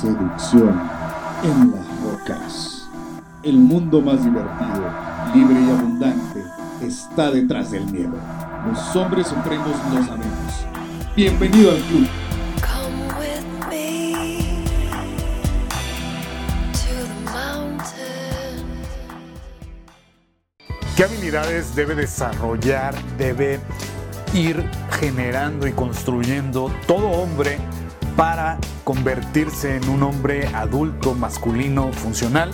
seducción 0.00 0.80
en 1.42 1.72
las 1.72 2.00
rocas. 2.02 2.88
El 3.42 3.58
mundo 3.58 4.00
más 4.00 4.24
divertido, 4.24 4.90
libre 5.34 5.60
y 5.60 5.70
abundante 5.70 6.42
está 6.80 7.30
detrás 7.30 7.70
del 7.70 7.84
miedo. 7.86 8.14
Los 8.66 8.96
hombres 8.96 9.26
supremos 9.26 9.76
lo 9.92 10.02
sabemos. 10.02 10.66
Bienvenido 11.14 11.72
al 11.72 11.82
club. 11.82 12.08
Come 12.62 13.08
with 13.18 13.68
me 13.68 14.14
to 16.72 16.94
the 16.94 17.30
mountain. 17.30 18.64
¿Qué 20.96 21.04
habilidades 21.04 21.74
debe 21.74 21.94
desarrollar, 21.94 22.94
debe 23.18 23.60
ir 24.32 24.64
generando 24.98 25.66
y 25.66 25.72
construyendo 25.72 26.72
todo 26.86 27.06
hombre 27.06 27.58
para 28.16 28.56
convertirse 28.90 29.76
en 29.76 29.88
un 29.88 30.02
hombre 30.02 30.48
adulto, 30.48 31.14
masculino, 31.14 31.92
funcional? 31.92 32.50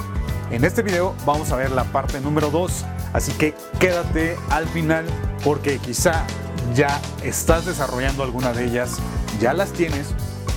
En 0.51 0.67
este 0.67 0.83
video 0.83 1.15
vamos 1.25 1.51
a 1.51 1.57
ver 1.57 1.71
la 1.71 1.85
parte 1.85 2.21
número 2.21 2.51
2, 2.51 2.85
así 3.15 3.33
que 3.33 3.55
quédate 3.81 4.37
al 4.51 4.69
final 4.69 5.07
porque 5.43 5.79
quizá 5.79 6.27
ya 6.75 7.01
estás 7.25 7.65
desarrollando 7.65 8.23
alguna 8.23 8.53
de 8.53 8.67
ellas, 8.67 8.99
ya 9.41 9.55
las 9.55 9.73
tienes 9.73 10.09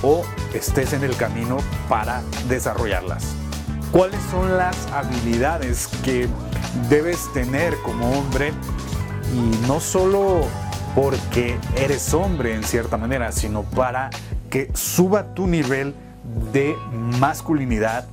o 0.02 0.22
estés 0.52 0.92
en 0.92 1.02
el 1.02 1.16
camino 1.16 1.56
para 1.88 2.20
desarrollarlas. 2.46 3.34
¿Cuáles 3.90 4.20
son 4.30 4.58
las 4.58 4.76
habilidades 4.88 5.88
que 6.04 6.28
debes 6.90 7.32
tener 7.32 7.74
como 7.86 8.18
hombre? 8.18 8.52
Y 9.34 9.66
no 9.66 9.80
solo 9.80 10.46
porque 10.94 11.58
eres 11.74 12.12
hombre 12.12 12.54
en 12.54 12.64
cierta 12.64 12.98
manera, 12.98 13.32
sino 13.32 13.62
para 13.62 14.10
que 14.50 14.70
suba 14.74 15.34
tu 15.34 15.46
nivel 15.46 15.94
de 16.52 16.76
masculinidad, 17.18 18.06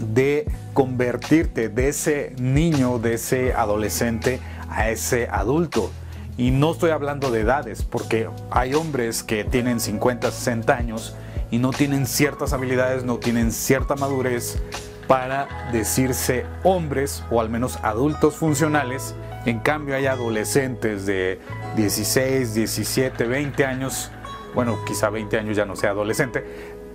de 0.00 0.50
convertirte 0.72 1.68
de 1.68 1.88
ese 1.88 2.34
niño, 2.38 2.98
de 2.98 3.14
ese 3.14 3.52
adolescente 3.52 4.40
a 4.68 4.88
ese 4.88 5.28
adulto. 5.30 5.90
Y 6.36 6.50
no 6.50 6.72
estoy 6.72 6.90
hablando 6.90 7.30
de 7.30 7.40
edades, 7.40 7.82
porque 7.82 8.28
hay 8.50 8.74
hombres 8.74 9.22
que 9.22 9.44
tienen 9.44 9.78
50, 9.78 10.30
60 10.30 10.74
años 10.74 11.14
y 11.50 11.58
no 11.58 11.70
tienen 11.70 12.06
ciertas 12.06 12.52
habilidades, 12.52 13.04
no 13.04 13.18
tienen 13.18 13.52
cierta 13.52 13.94
madurez 13.94 14.58
para 15.06 15.68
decirse 15.72 16.46
hombres 16.62 17.24
o 17.30 17.40
al 17.40 17.50
menos 17.50 17.78
adultos 17.82 18.36
funcionales. 18.36 19.14
En 19.44 19.58
cambio 19.58 19.96
hay 19.96 20.06
adolescentes 20.06 21.04
de 21.04 21.40
16, 21.76 22.54
17, 22.54 23.24
20 23.26 23.64
años, 23.64 24.10
bueno, 24.54 24.78
quizá 24.84 25.10
20 25.10 25.38
años 25.38 25.56
ya 25.56 25.64
no 25.64 25.76
sea 25.76 25.90
adolescente, 25.90 26.44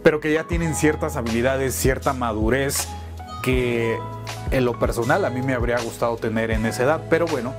pero 0.04 0.20
que 0.20 0.32
ya 0.34 0.46
tienen 0.46 0.76
ciertas 0.76 1.16
habilidades, 1.16 1.76
cierta 1.76 2.14
madurez 2.14 2.88
que 3.44 3.98
en 4.52 4.66
lo 4.66 4.78
personal 4.80 5.26
a 5.26 5.30
mí 5.30 5.42
me 5.42 5.54
habría 5.54 5.80
gustado 5.80 6.18
tener 6.18 6.52
en 6.52 6.66
esa 6.66 6.84
edad, 6.84 7.02
pero 7.10 7.26
bueno, 7.26 7.54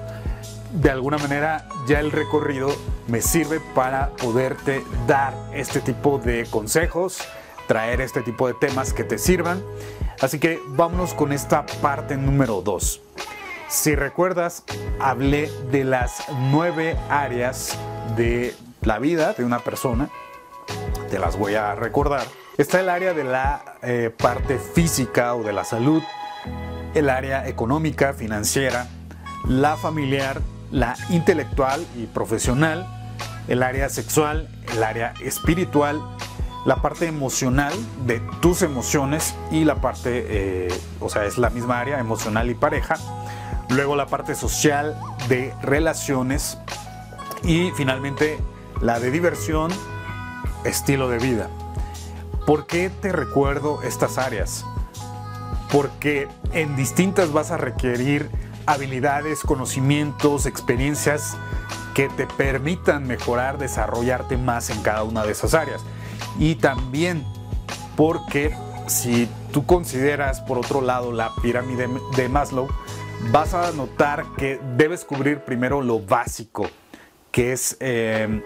de 0.73 0.91
alguna 0.91 1.19
manera 1.19 1.69
ya 1.87 2.01
el 2.01 2.13
recorrido 2.13 2.69
me 3.09 3.23
sirve 3.23 3.61
para 3.75 4.11
poderte 4.11 4.85
dar 5.07 5.35
este 5.55 5.81
tipo 5.81 6.19
de 6.19 6.47
consejos, 6.51 7.19
traer 7.67 8.01
este 8.01 8.23
tipo 8.23 8.47
de 8.47 8.55
temas 8.55 8.93
que 8.93 9.05
te 9.05 9.19
sirvan. 9.19 9.63
Así 10.21 10.39
que 10.39 10.61
vámonos 10.69 11.15
con 11.15 11.33
esta 11.33 11.67
parte 11.81 12.17
número 12.17 12.63
2. 12.63 13.01
Si 13.69 13.95
recuerdas, 13.95 14.65
hablé 15.01 15.51
de 15.71 15.85
las 15.85 16.25
nueve 16.51 16.97
áreas 17.09 17.77
de 18.17 18.55
la 18.87 18.99
vida 19.01 19.35
de 19.35 19.45
una 19.45 19.59
persona. 19.59 20.09
Te 21.11 21.19
las 21.19 21.37
voy 21.37 21.55
a 21.55 21.75
recordar. 21.75 22.27
Está 22.57 22.81
el 22.81 22.89
área 22.89 23.13
de 23.13 23.25
la 23.25 23.77
eh, 23.83 24.11
parte 24.17 24.59
física 24.59 25.35
o 25.35 25.43
de 25.43 25.53
la 25.53 25.65
salud, 25.65 26.03
el 26.95 27.11
área 27.11 27.47
económica, 27.49 28.15
financiera, 28.15 28.87
la 29.47 29.77
familiar, 29.77 30.41
la 30.71 30.97
intelectual 31.11 31.85
y 31.97 32.07
profesional, 32.07 32.87
el 33.49 33.63
área 33.63 33.89
sexual, 33.89 34.49
el 34.73 34.83
área 34.83 35.13
espiritual, 35.21 36.01
la 36.65 36.77
parte 36.77 37.07
emocional 37.07 37.75
de 38.07 38.21
tus 38.41 38.63
emociones 38.63 39.35
y 39.51 39.65
la 39.65 39.77
parte, 39.77 40.27
eh, 40.29 40.81
o 41.01 41.09
sea, 41.11 41.25
es 41.25 41.39
la 41.39 41.51
misma 41.51 41.81
área, 41.81 41.99
emocional 41.99 42.49
y 42.51 42.55
pareja. 42.55 42.97
Luego 43.69 43.97
la 43.97 44.07
parte 44.07 44.35
social 44.35 44.99
de 45.29 45.53
relaciones 45.63 46.59
y 47.43 47.71
finalmente 47.73 48.39
la 48.81 49.01
de 49.01 49.11
diversión, 49.11 49.71
estilo 50.65 51.09
de 51.09 51.19
vida. 51.19 51.49
¿Por 52.47 52.67
qué 52.67 52.91
te 52.91 53.13
recuerdo 53.13 53.83
estas 53.83 54.19
áreas? 54.19 54.65
Porque 55.73 56.29
en 56.53 56.77
distintas 56.77 57.33
vas 57.33 57.51
a 57.51 57.57
requerir 57.57 58.31
habilidades, 58.67 59.41
conocimientos, 59.41 60.47
experiencias 60.47 61.37
que 61.95 62.09
te 62.09 62.27
permitan 62.27 63.07
mejorar, 63.07 63.59
desarrollarte 63.59 64.37
más 64.37 64.71
en 64.71 64.83
cada 64.83 65.03
una 65.03 65.25
de 65.25 65.33
esas 65.33 65.55
áreas. 65.55 65.83
Y 66.39 66.57
también 66.57 67.25
porque 67.97 68.55
si 68.87 69.29
tú 69.53 69.65
consideras 69.65 70.41
por 70.43 70.59
otro 70.59 70.81
lado 70.81 71.13
la 71.13 71.35
pirámide 71.43 71.89
de 72.17 72.29
Maslow, 72.29 72.69
vas 73.33 73.55
a 73.55 73.73
notar 73.73 74.25
que 74.37 74.61
debes 74.77 75.05
cubrir 75.05 75.41
primero 75.41 75.81
lo 75.81 76.01
básico, 76.01 76.69
que 77.37 77.53
es 77.53 77.77
eh, 77.81 78.41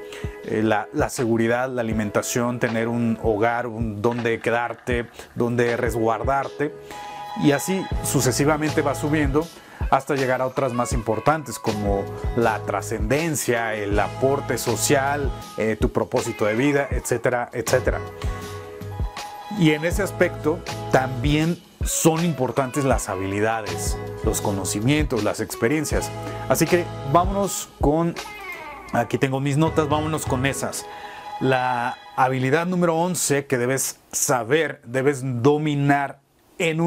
eh, 0.47 0.63
la, 0.65 0.89
la, 0.93 1.11
seguridad, 1.11 1.69
la 1.69 1.81
alimentación, 1.81 2.59
tener 2.59 2.89
un 2.89 3.21
hogar, 3.23 3.69
un 3.69 4.03
donde 4.03 4.41
quedarte, 4.41 5.07
donde 5.37 5.77
resguardarte. 5.77 6.75
Y 7.41 7.53
así 7.53 7.87
sucesivamente 8.03 8.83
va 8.83 8.97
subiendo 8.97 9.47
hasta 9.93 10.17
llegar 10.17 10.43
a 10.43 10.47
otras 10.49 10.73
más 10.73 10.93
importantes 10.93 11.61
como 11.61 12.03
la 12.37 12.59
trascendencia, 12.67 13.75
el 13.75 13.97
aporte 13.97 14.59
social, 14.59 15.31
eh, 15.57 15.77
tu 15.81 15.93
propósito 15.93 16.47
de 16.47 16.57
vida, 16.57 16.89
etcétera, 16.91 17.49
etcétera. 17.53 18.01
Y 19.57 19.71
en 19.71 19.85
ese 19.85 20.03
aspecto 20.03 20.59
también 20.91 21.63
son 21.85 22.25
importantes 22.25 22.85
las 22.85 23.09
habilidades, 23.09 23.97
los 24.25 24.41
conocimientos, 24.41 25.23
las 25.23 25.39
experiencias. 25.39 26.11
Así 26.49 26.67
que 26.67 26.85
vámonos 27.13 27.69
con, 27.81 28.17
aquí 28.93 29.19
tengo 29.19 29.41
mis 29.41 29.57
notas, 29.57 29.89
vámonos 29.89 30.27
con 30.27 30.47
esas. 30.47 30.87
La 31.41 31.97
habilidad 32.17 32.67
número 32.67 32.97
11 32.97 33.47
que 33.47 33.59
debes 33.59 33.99
saber, 34.13 34.81
debes 34.85 35.23
dominar 35.43 36.21
en, 36.59 36.81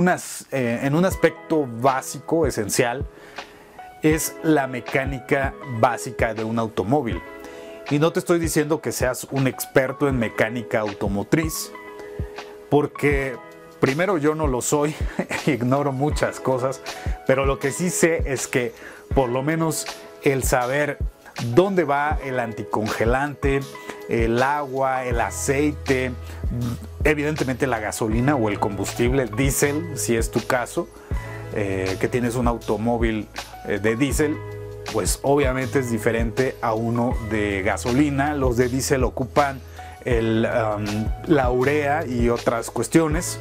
eh, 0.52 0.80
en 0.84 0.96
un 0.96 1.06
aspecto 1.06 1.68
básico, 1.68 2.46
esencial, 2.46 3.06
es 4.03 4.36
la 4.44 4.68
mecánica 4.68 5.53
básica 5.80 6.34
de 6.34 6.44
un 6.44 6.59
automóvil. 6.59 7.22
Y 7.90 8.00
no 8.00 8.13
te 8.13 8.19
estoy 8.19 8.40
diciendo 8.40 8.81
que 8.81 8.92
seas 8.92 9.25
un 9.31 9.47
experto 9.47 10.08
en 10.08 10.19
mecánica 10.19 10.80
automotriz, 10.81 11.72
porque 12.69 13.36
primero 13.80 14.18
yo 14.18 14.36
no 14.36 14.47
lo 14.47 14.62
soy, 14.62 14.96
ignoro 15.47 15.92
muchas 15.92 16.40
cosas, 16.40 16.81
pero 17.25 17.46
lo 17.46 17.59
que 17.59 17.72
sí 17.72 17.90
sé 17.90 18.24
es 18.25 18.47
que 18.47 18.74
por 19.16 19.30
lo 19.30 19.42
menos 19.42 19.86
el 20.22 20.44
saber 20.44 20.97
dónde 21.54 21.84
va 21.84 22.20
el 22.24 22.40
anticongelante, 22.40 23.60
el 24.10 24.42
agua, 24.42 25.06
el 25.06 25.20
aceite, 25.20 26.12
evidentemente 27.04 27.68
la 27.68 27.80
gasolina 27.80 28.36
o 28.36 28.50
el 28.50 28.60
combustible, 28.60 29.24
el 29.24 29.36
diésel, 29.36 29.98
si 29.98 30.16
es 30.16 30.32
tu 30.32 30.46
caso, 30.46 30.88
eh, 31.56 31.98
que 32.00 32.08
tienes 32.08 32.36
un 32.36 32.48
automóvil 32.48 33.28
eh, 33.66 33.80
de 33.80 33.96
diésel, 33.96 34.38
pues 34.92 35.20
obviamente 35.24 35.80
es 35.80 35.92
diferente 35.92 36.56
a 36.62 36.74
uno 36.74 37.16
de 37.30 37.64
gasolina. 37.64 38.36
Los 38.36 38.57
de 38.57 38.69
diésel 38.69 39.04
ocupan 39.04 39.60
el, 40.06 40.48
um, 40.48 40.86
la 41.28 41.50
urea 41.52 42.06
y 42.06 42.30
otras 42.30 42.69
cuestiones. 42.69 43.40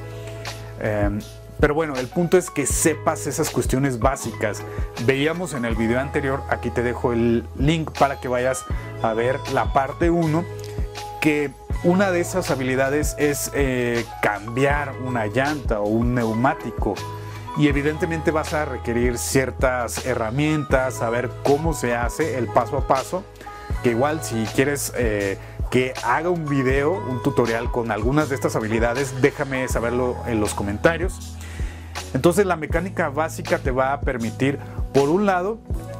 Um, 0.82 1.20
pero 1.62 1.74
bueno, 1.74 1.94
el 1.94 2.08
punto 2.08 2.38
es 2.38 2.50
que 2.50 2.66
sepas 2.66 3.28
esas 3.28 3.48
cuestiones 3.50 4.00
básicas. 4.00 4.64
Veíamos 5.06 5.54
en 5.54 5.64
el 5.64 5.76
video 5.76 6.00
anterior, 6.00 6.42
aquí 6.50 6.70
te 6.70 6.82
dejo 6.82 7.12
el 7.12 7.44
link 7.56 7.96
para 7.96 8.18
que 8.18 8.26
vayas 8.26 8.64
a 9.00 9.14
ver 9.14 9.38
la 9.54 9.72
parte 9.72 10.10
1, 10.10 10.44
que 11.20 11.52
una 11.84 12.10
de 12.10 12.18
esas 12.18 12.50
habilidades 12.50 13.14
es 13.16 13.52
eh, 13.54 14.04
cambiar 14.22 14.92
una 15.06 15.28
llanta 15.28 15.78
o 15.78 15.86
un 15.86 16.16
neumático. 16.16 16.96
Y 17.56 17.68
evidentemente 17.68 18.32
vas 18.32 18.54
a 18.54 18.64
requerir 18.64 19.16
ciertas 19.16 20.04
herramientas, 20.04 20.94
saber 20.94 21.30
cómo 21.44 21.74
se 21.74 21.94
hace 21.94 22.38
el 22.38 22.48
paso 22.48 22.76
a 22.76 22.88
paso. 22.88 23.22
Que 23.84 23.90
igual 23.90 24.24
si 24.24 24.46
quieres 24.56 24.92
eh, 24.96 25.38
que 25.70 25.94
haga 26.02 26.28
un 26.28 26.44
video, 26.44 26.90
un 26.92 27.22
tutorial 27.22 27.70
con 27.70 27.92
algunas 27.92 28.30
de 28.30 28.34
estas 28.34 28.56
habilidades, 28.56 29.22
déjame 29.22 29.68
saberlo 29.68 30.16
en 30.26 30.40
los 30.40 30.54
comentarios. 30.54 31.36
Entonces 32.14 32.46
la 32.46 32.56
mecánica 32.56 33.08
básica 33.08 33.58
te 33.58 33.70
va 33.70 33.92
a 33.92 34.00
permitir, 34.00 34.58
por 34.92 35.08
un 35.08 35.26
lado, 35.26 35.58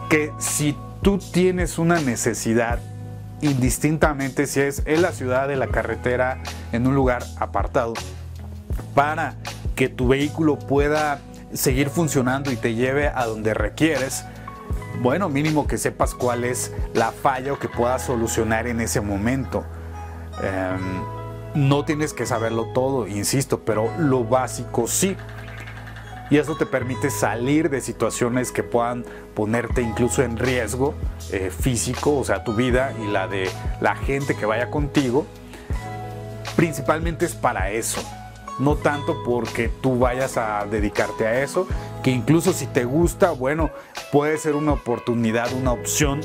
que 0.09 0.33
si 0.39 0.77
tú 1.01 1.19
tienes 1.19 1.79
una 1.79 2.01
necesidad, 2.01 2.79
indistintamente 3.41 4.47
si 4.47 4.61
es 4.61 4.83
en 4.87 5.03
la 5.03 5.13
ciudad, 5.13 5.51
en 5.51 5.59
la 5.59 5.69
carretera, 5.69 6.43
en 6.73 6.87
un 6.87 6.95
lugar 6.95 7.25
apartado, 7.39 7.95
para 8.95 9.35
que 9.75 9.89
tu 9.89 10.09
vehículo 10.09 10.59
pueda 10.59 11.21
seguir 11.53 11.91
funcionando 11.91 12.51
y 12.51 12.57
te 12.57 12.75
lleve 12.75 13.09
a 13.09 13.27
donde 13.27 13.55
requieres, 13.55 14.25
bueno, 15.01 15.29
mínimo 15.29 15.67
que 15.67 15.79
sepas 15.79 16.15
cuál 16.15 16.45
es 16.45 16.73
la 16.95 17.13
falla 17.13 17.55
o 17.55 17.59
que 17.59 17.69
puedas 17.69 18.03
solucionar 18.03 18.67
en 18.67 18.81
ese 18.81 19.01
momento. 19.01 19.65
Em, 20.43 21.03
no 21.55 21.85
tienes 21.85 22.13
que 22.13 22.27
saberlo 22.27 22.73
todo, 22.73 23.07
insisto, 23.07 23.61
pero 23.65 23.91
lo 23.99 24.25
básico 24.25 24.87
sí. 24.87 25.17
Y 26.33 26.39
eso 26.39 26.57
te 26.57 26.65
permite 26.65 27.11
salir 27.11 27.69
de 27.69 27.83
situaciones 27.83 28.53
que 28.53 28.63
puedan 28.63 29.05
ponerte 29.35 29.83
incluso 29.83 30.23
en 30.23 30.39
riesgo 30.39 30.95
eh, 31.31 31.51
físico, 31.51 32.17
o 32.17 32.25
sea, 32.25 32.43
tu 32.43 32.55
vida 32.55 32.95
y 33.05 33.07
la 33.07 33.29
de 33.29 33.51
la 33.83 33.97
gente 33.97 34.35
que 34.35 34.47
vaya 34.47 34.71
contigo. 34.71 35.27
Principalmente 36.57 37.27
es 37.27 37.35
para 37.35 37.71
eso, 37.71 38.01
no 38.59 38.77
tanto 38.77 39.23
porque 39.27 39.69
tú 39.83 39.99
vayas 39.99 40.39
a 40.39 40.65
dedicarte 40.65 41.27
a 41.27 41.43
eso, 41.43 41.69
que 42.03 42.11
incluso 42.11 42.55
si 42.55 42.67
te 42.67 42.87
gusta, 42.87 43.33
bueno, 43.33 43.69
puede 44.11 44.39
ser 44.39 44.55
una 44.55 44.73
oportunidad, 44.73 45.53
una 45.53 45.73
opción 45.73 46.23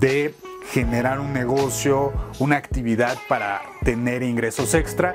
de 0.00 0.34
generar 0.70 1.20
un 1.20 1.34
negocio, 1.34 2.14
una 2.38 2.56
actividad 2.56 3.18
para 3.28 3.60
tener 3.84 4.22
ingresos 4.22 4.72
extra, 4.72 5.12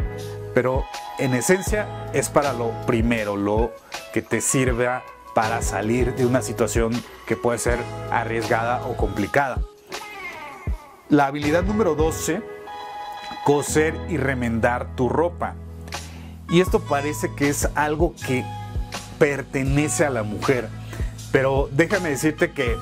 pero 0.54 0.86
en 1.18 1.34
esencia 1.34 2.10
es 2.14 2.30
para 2.30 2.54
lo 2.54 2.72
primero, 2.86 3.36
lo 3.36 3.72
que 4.14 4.22
te 4.22 4.42
sirva 4.42 5.04
para 5.36 5.62
salir 5.62 6.16
de 6.16 6.26
una 6.26 6.42
situación 6.42 6.92
que 7.28 7.36
puede 7.36 7.60
ser 7.60 7.80
arriesgada 8.12 8.86
o 8.88 8.98
complicada. 8.98 9.60
La 11.10 11.28
habilidad 11.28 11.64
número 11.64 11.96
12, 11.96 12.42
coser 13.46 13.96
y 14.10 14.18
remendar 14.18 14.96
tu 14.96 15.10
ropa. 15.10 15.56
Y 16.50 16.62
esto 16.62 16.80
parece 16.80 17.34
que 17.36 17.50
es 17.50 17.70
algo 17.76 18.14
que 18.26 18.44
pertenece 19.18 20.06
a 20.06 20.10
la 20.10 20.24
mujer. 20.24 20.70
Pero 21.32 21.70
déjame 21.72 22.10
decirte 22.10 22.52
que 22.52 22.76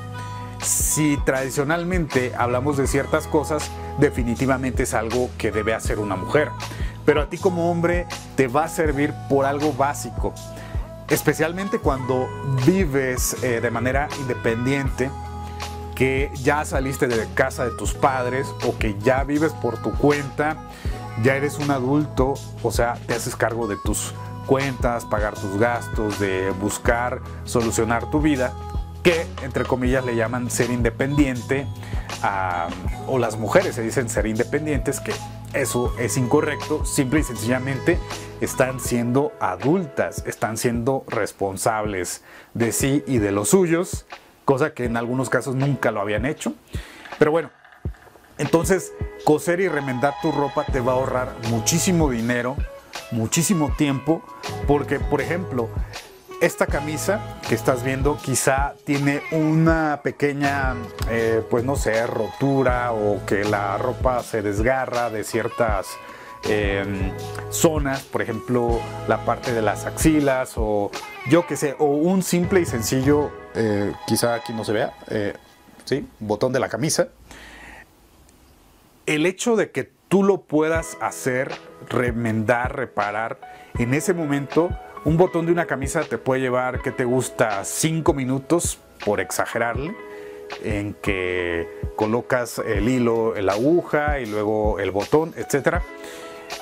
si 0.61 1.17
tradicionalmente 1.25 2.33
hablamos 2.37 2.77
de 2.77 2.87
ciertas 2.87 3.27
cosas, 3.27 3.69
definitivamente 3.99 4.83
es 4.83 4.93
algo 4.93 5.29
que 5.37 5.51
debe 5.51 5.73
hacer 5.73 5.99
una 5.99 6.15
mujer. 6.15 6.49
Pero 7.07 7.21
a 7.21 7.29
ti 7.29 7.37
como 7.37 7.71
hombre 7.71 8.05
te 8.35 8.49
va 8.49 8.65
a 8.65 8.67
servir 8.67 9.13
por 9.29 9.45
algo 9.45 9.71
básico, 9.71 10.33
especialmente 11.07 11.79
cuando 11.79 12.27
vives 12.65 13.41
eh, 13.43 13.61
de 13.61 13.71
manera 13.71 14.09
independiente, 14.19 15.09
que 15.95 16.29
ya 16.43 16.65
saliste 16.65 17.07
de 17.07 17.25
casa 17.33 17.63
de 17.63 17.71
tus 17.77 17.93
padres 17.93 18.45
o 18.67 18.77
que 18.77 18.97
ya 18.99 19.23
vives 19.23 19.53
por 19.53 19.81
tu 19.81 19.93
cuenta, 19.93 20.57
ya 21.23 21.37
eres 21.37 21.59
un 21.59 21.71
adulto, 21.71 22.33
o 22.61 22.71
sea, 22.73 22.95
te 23.07 23.13
haces 23.13 23.37
cargo 23.37 23.67
de 23.67 23.77
tus 23.77 24.13
cuentas, 24.45 25.05
pagar 25.05 25.33
tus 25.33 25.57
gastos, 25.57 26.19
de 26.19 26.51
buscar 26.59 27.21
solucionar 27.45 28.09
tu 28.09 28.19
vida, 28.19 28.51
que 29.01 29.25
entre 29.43 29.63
comillas 29.63 30.03
le 30.03 30.17
llaman 30.17 30.51
ser 30.51 30.71
independiente, 30.71 31.67
o 33.07 33.17
las 33.17 33.37
mujeres 33.37 33.75
se 33.75 33.81
dicen 33.81 34.09
ser 34.09 34.27
independientes, 34.27 34.99
que 34.99 35.13
eso 35.57 35.93
es 35.97 36.17
incorrecto, 36.17 36.85
simple 36.85 37.21
y 37.21 37.23
sencillamente 37.23 37.99
están 38.41 38.79
siendo 38.79 39.31
adultas, 39.39 40.23
están 40.27 40.57
siendo 40.57 41.03
responsables 41.07 42.23
de 42.53 42.71
sí 42.71 43.03
y 43.07 43.17
de 43.17 43.31
los 43.31 43.49
suyos, 43.49 44.05
cosa 44.45 44.73
que 44.73 44.85
en 44.85 44.97
algunos 44.97 45.29
casos 45.29 45.55
nunca 45.55 45.91
lo 45.91 46.01
habían 46.01 46.25
hecho. 46.25 46.53
Pero 47.17 47.31
bueno, 47.31 47.49
entonces 48.37 48.93
coser 49.23 49.59
y 49.59 49.67
remendar 49.67 50.13
tu 50.21 50.31
ropa 50.31 50.63
te 50.65 50.79
va 50.79 50.93
a 50.93 50.95
ahorrar 50.95 51.35
muchísimo 51.49 52.09
dinero, 52.09 52.55
muchísimo 53.11 53.73
tiempo, 53.75 54.21
porque 54.67 54.99
por 54.99 55.21
ejemplo, 55.21 55.69
esta 56.41 56.67
camisa 56.67 57.39
que 57.47 57.55
estás 57.55 57.83
viendo 57.83 58.17
quizá 58.17 58.75
tiene 58.85 59.21
una 59.31 60.01
pequeña, 60.03 60.75
eh, 61.09 61.43
pues 61.49 61.63
no 61.63 61.75
sé, 61.75 62.05
rotura 62.05 62.91
o 62.91 63.25
que 63.25 63.43
la 63.43 63.77
ropa 63.77 64.21
se 64.21 64.41
desgarra 64.41 65.09
de 65.09 65.23
ciertas 65.23 65.87
em, 66.43 67.11
zonas, 67.49 68.03
por 68.03 68.21
ejemplo, 68.21 68.79
la 69.07 69.25
parte 69.25 69.51
de 69.51 69.61
las 69.61 69.85
axilas 69.85 70.53
o 70.57 70.91
yo 71.29 71.47
que 71.47 71.57
sé, 71.57 71.75
o 71.79 71.85
un 71.85 72.21
simple 72.21 72.61
y 72.61 72.65
sencillo, 72.65 73.31
eh, 73.55 73.93
quizá 74.05 74.35
aquí 74.35 74.53
no 74.53 74.63
se 74.63 74.73
vea, 74.73 74.93
eh, 75.09 75.33
¿sí? 75.85 76.07
Botón 76.19 76.53
de 76.53 76.59
la 76.59 76.69
camisa. 76.69 77.09
El 79.07 79.25
hecho 79.25 79.55
de 79.55 79.71
que 79.71 79.91
tú 80.07 80.23
lo 80.23 80.41
puedas 80.41 80.97
hacer, 81.01 81.51
remendar, 81.89 82.75
reparar, 82.75 83.39
en 83.77 83.93
ese 83.93 84.13
momento, 84.13 84.69
un 85.07 85.15
botón 85.15 85.45
de 85.45 85.53
una 85.53 85.65
camisa 85.65 86.01
te 86.01 86.17
puede 86.17 86.41
llevar, 86.41 86.81
que 86.81 86.91
te 86.91 87.05
gusta? 87.05 87.63
5 87.63 88.13
minutos, 88.13 88.77
por 89.05 89.21
exagerarle, 89.21 89.95
en 90.61 90.95
que 90.95 91.65
colocas 91.95 92.59
el 92.59 92.89
hilo, 92.89 93.33
la 93.35 93.53
aguja 93.53 94.19
y 94.19 94.25
luego 94.25 94.79
el 94.79 94.91
botón, 94.91 95.33
etc. 95.37 95.77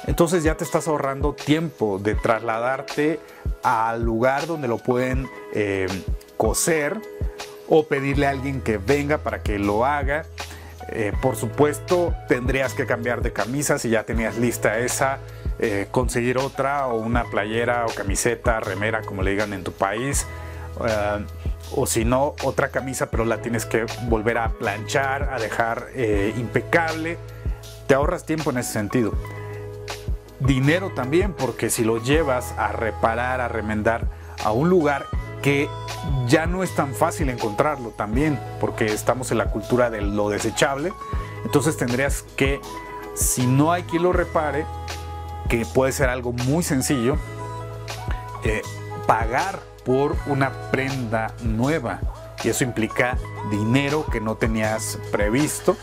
Entonces 0.06 0.44
ya 0.44 0.56
te 0.56 0.63
estás 0.63 0.88
ahorrando 0.88 1.33
tiempo 1.33 1.97
de 1.97 2.13
trasladarte 2.13 3.19
al 3.63 4.03
lugar 4.03 4.45
donde 4.45 4.68
lo 4.68 4.77
pueden 4.77 5.27
eh, 5.51 5.88
coser 6.38 7.01
o 7.68 7.88
pedirle 7.88 8.27
a 8.27 8.30
alguien 8.30 8.62
que 8.62 8.77
venga 8.77 9.18
para 9.18 9.42
que 9.42 9.57
lo 9.57 9.86
haga 9.86 10.24
eh, 10.89 11.13
por 11.21 11.36
supuesto, 11.36 12.13
tendrías 12.27 12.74
que 12.74 12.86
cambiar 12.86 13.21
de 13.21 13.33
camisa 13.33 13.80
si 13.80 13.89
ya 13.89 14.03
tenías 14.03 14.38
lista 14.38 14.77
esa, 14.80 15.19
eh, 15.60 15.88
conseguir 15.92 16.38
otra 16.38 16.88
o 16.88 16.98
una 16.98 17.25
playera 17.25 17.86
o 17.86 17.94
camiseta, 17.94 18.60
remera, 18.60 19.02
como 19.02 19.24
le 19.24 19.31
digan 19.31 19.54
en 19.54 19.63
tu 19.63 19.72
país. 19.72 20.25
Eh, 20.86 21.25
o 21.75 21.88
si 21.88 22.06
no, 22.06 22.36
otra 22.44 22.69
camisa, 22.69 23.10
pero 23.10 23.25
la 23.25 23.42
tienes 23.42 23.66
que 23.66 23.86
volver 24.04 24.38
a 24.38 24.50
planchar, 24.50 25.30
a 25.34 25.40
dejar 25.40 25.88
impecable. 26.38 27.18
Te 27.88 27.96
ahorras 27.96 28.25
tiempo 28.25 28.52
en 28.52 28.60
ese 28.60 28.74
sentido. 28.74 29.13
Dinero 30.40 30.92
también, 30.94 31.34
porque 31.34 31.72
si 31.72 31.84
lo 31.84 31.98
llevas 31.98 32.54
a 32.57 32.72
reparar, 32.72 33.42
a 33.42 33.48
remendar 33.48 34.07
a 34.44 34.52
un 34.52 34.69
lugar 34.69 35.07
que 35.42 35.69
ya 36.28 36.46
no 36.46 36.63
es 36.63 36.74
tan 36.75 36.94
fácil 36.94 37.30
encontrarlo 37.30 37.90
también, 37.90 38.40
porque 38.60 38.86
estamos 38.86 39.31
en 39.31 39.38
la 39.38 39.52
cultura 39.52 39.90
de 39.90 40.02
lo 40.02 40.30
desechable. 40.30 40.92
Entonces 41.46 41.78
tendrías 41.78 42.24
que, 42.36 42.60
si 43.13 43.46
no 43.46 43.71
hay 43.71 43.83
quien 43.83 44.04
lo 44.04 44.12
repare, 44.12 44.66
puede 45.64 45.92
ser 45.92 46.09
algo 46.09 46.33
muy 46.33 46.64
sencillo, 46.64 47.18
eh, 48.44 48.62
pagar 49.07 49.59
por 49.85 50.16
una 50.28 50.52
prenda 50.71 51.33
nueva. 51.44 52.02
Y 52.44 52.50
eso 52.50 52.64
implica 52.64 53.18
dinero 53.50 54.06
que 54.12 54.19
no 54.19 54.35
tenías 54.35 55.00
previsto. 55.12 55.78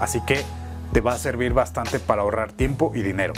Así 0.00 0.20
que 0.24 0.44
te 0.92 1.00
va 1.00 1.14
a 1.14 1.18
servir 1.18 1.52
bastante 1.52 1.98
para 1.98 2.22
ahorrar 2.22 2.52
tiempo 2.52 2.92
y 2.94 3.02
dinero. 3.02 3.32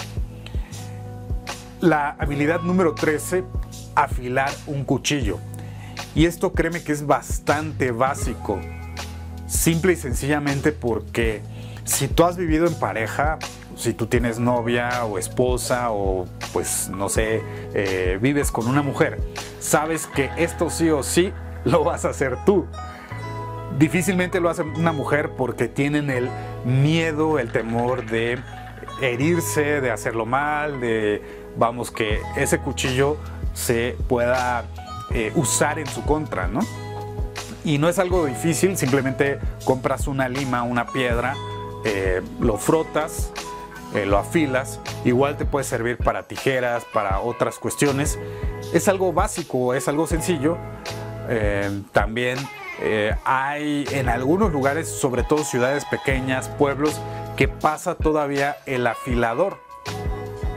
La 1.80 2.11
habilidad 2.18 2.61
número 2.61 2.94
13 2.94 3.44
afilar 3.94 4.50
un 4.66 4.85
cuchillo. 4.85 5.38
Y 6.14 6.26
esto 6.26 6.52
créeme 6.52 6.83
que 6.83 6.92
es 6.92 7.06
bastante 7.06 7.90
básico. 7.90 8.61
Simple 9.47 9.92
y 9.92 9.97
sencillamente 9.97 10.73
porque 10.73 11.42
si 11.85 12.09
tú 12.09 12.25
has 12.25 12.37
vivido 12.37 12.66
en 12.66 12.75
pareja, 12.75 13.38
si 13.76 13.95
tú 13.95 14.07
tienes 14.07 14.38
novia 14.38 15.04
o 15.04 15.19
esposa 15.19 15.90
o 15.90 16.26
pues 16.52 16.88
no 16.88 17.09
sé, 17.09 17.43
eh, 17.75 18.19
vives 18.21 18.50
con 18.50 18.66
una 18.66 18.83
mujer, 18.83 19.21
sabes 19.61 20.07
que 20.07 20.31
esto 20.37 20.71
sí 20.71 20.90
o 20.90 21.02
sí 21.02 21.33
lo 21.64 21.85
vas 21.85 22.04
a 22.04 22.11
hacer 22.11 22.38
tú. 22.45 22.66
Difícilmente 23.78 24.40
lo 24.40 24.50
hace 24.50 24.62
una 24.62 24.93
mujer 24.93 25.31
porque 25.37 25.66
tienen 25.66 26.11
el 26.11 26.28
miedo, 26.64 27.38
el 27.38 27.50
temor 27.50 28.07
de 28.07 28.38
herirse, 29.00 29.81
de 29.81 29.90
hacerlo 29.90 30.26
mal, 30.26 30.81
de, 30.81 31.23
vamos, 31.57 31.90
que 31.90 32.21
ese 32.37 32.59
cuchillo 32.59 33.16
se 33.52 33.97
pueda 34.09 34.64
eh, 35.11 35.33
usar 35.35 35.78
en 35.78 35.87
su 35.87 36.02
contra, 36.04 36.47
¿no? 36.47 36.61
Y 37.64 37.78
no 37.78 37.88
es 37.88 37.99
algo 37.99 38.26
difícil, 38.26 38.76
simplemente 38.76 39.38
compras 39.64 40.07
una 40.07 40.28
lima, 40.28 40.62
una 40.62 40.87
piedra, 40.87 41.35
eh, 41.85 42.23
lo 42.40 42.59
frotas, 42.59 43.33
eh, 43.94 44.06
lo 44.06 44.18
afilas, 44.18 44.80
igual 45.04 45.36
te 45.36 45.44
puede 45.44 45.64
servir 45.64 45.98
para 45.98 46.24
tijeras, 46.24 46.84
para 46.92 47.20
otras 47.20 47.58
cuestiones. 47.58 48.18
Es 48.72 48.88
algo 48.88 49.12
básico, 49.12 49.74
es 49.74 49.88
algo 49.88 50.06
sencillo. 50.06 50.58
también 51.92 52.38
hay 53.24 53.86
en 53.92 54.08
algunos 54.08 54.52
lugares, 54.52 54.88
sobre 54.88 55.22
todo 55.22 55.44
ciudades 55.44 55.84
pequeñas, 55.86 56.48
pueblos, 56.48 57.00
que 57.36 57.48
pasa 57.48 57.94
todavía 57.94 58.56
el 58.66 58.86
afilador 58.86 59.58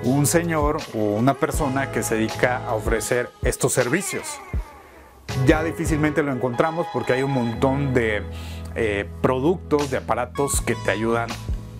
un 0.04 0.26
señor 0.26 0.78
o 0.94 0.98
una 0.98 1.34
persona 1.34 1.92
que 1.92 2.04
se 2.04 2.16
dedica 2.16 2.66
a 2.66 2.74
ofrecer 2.74 3.30
estos 3.44 3.74
servicios. 3.74 4.40
Ya 5.46 5.64
difícilmente 5.64 6.24
lo 6.24 6.32
encontramos 6.32 6.88
porque 6.94 7.14
hay 7.14 7.24
un 7.24 7.32
montón 7.32 7.94
de 7.94 8.24
eh, 8.76 9.10
productos, 9.22 9.92
de 9.92 9.98
aparatos 9.98 10.62
que 10.62 10.76
te 10.76 10.92
ayudan 10.92 11.30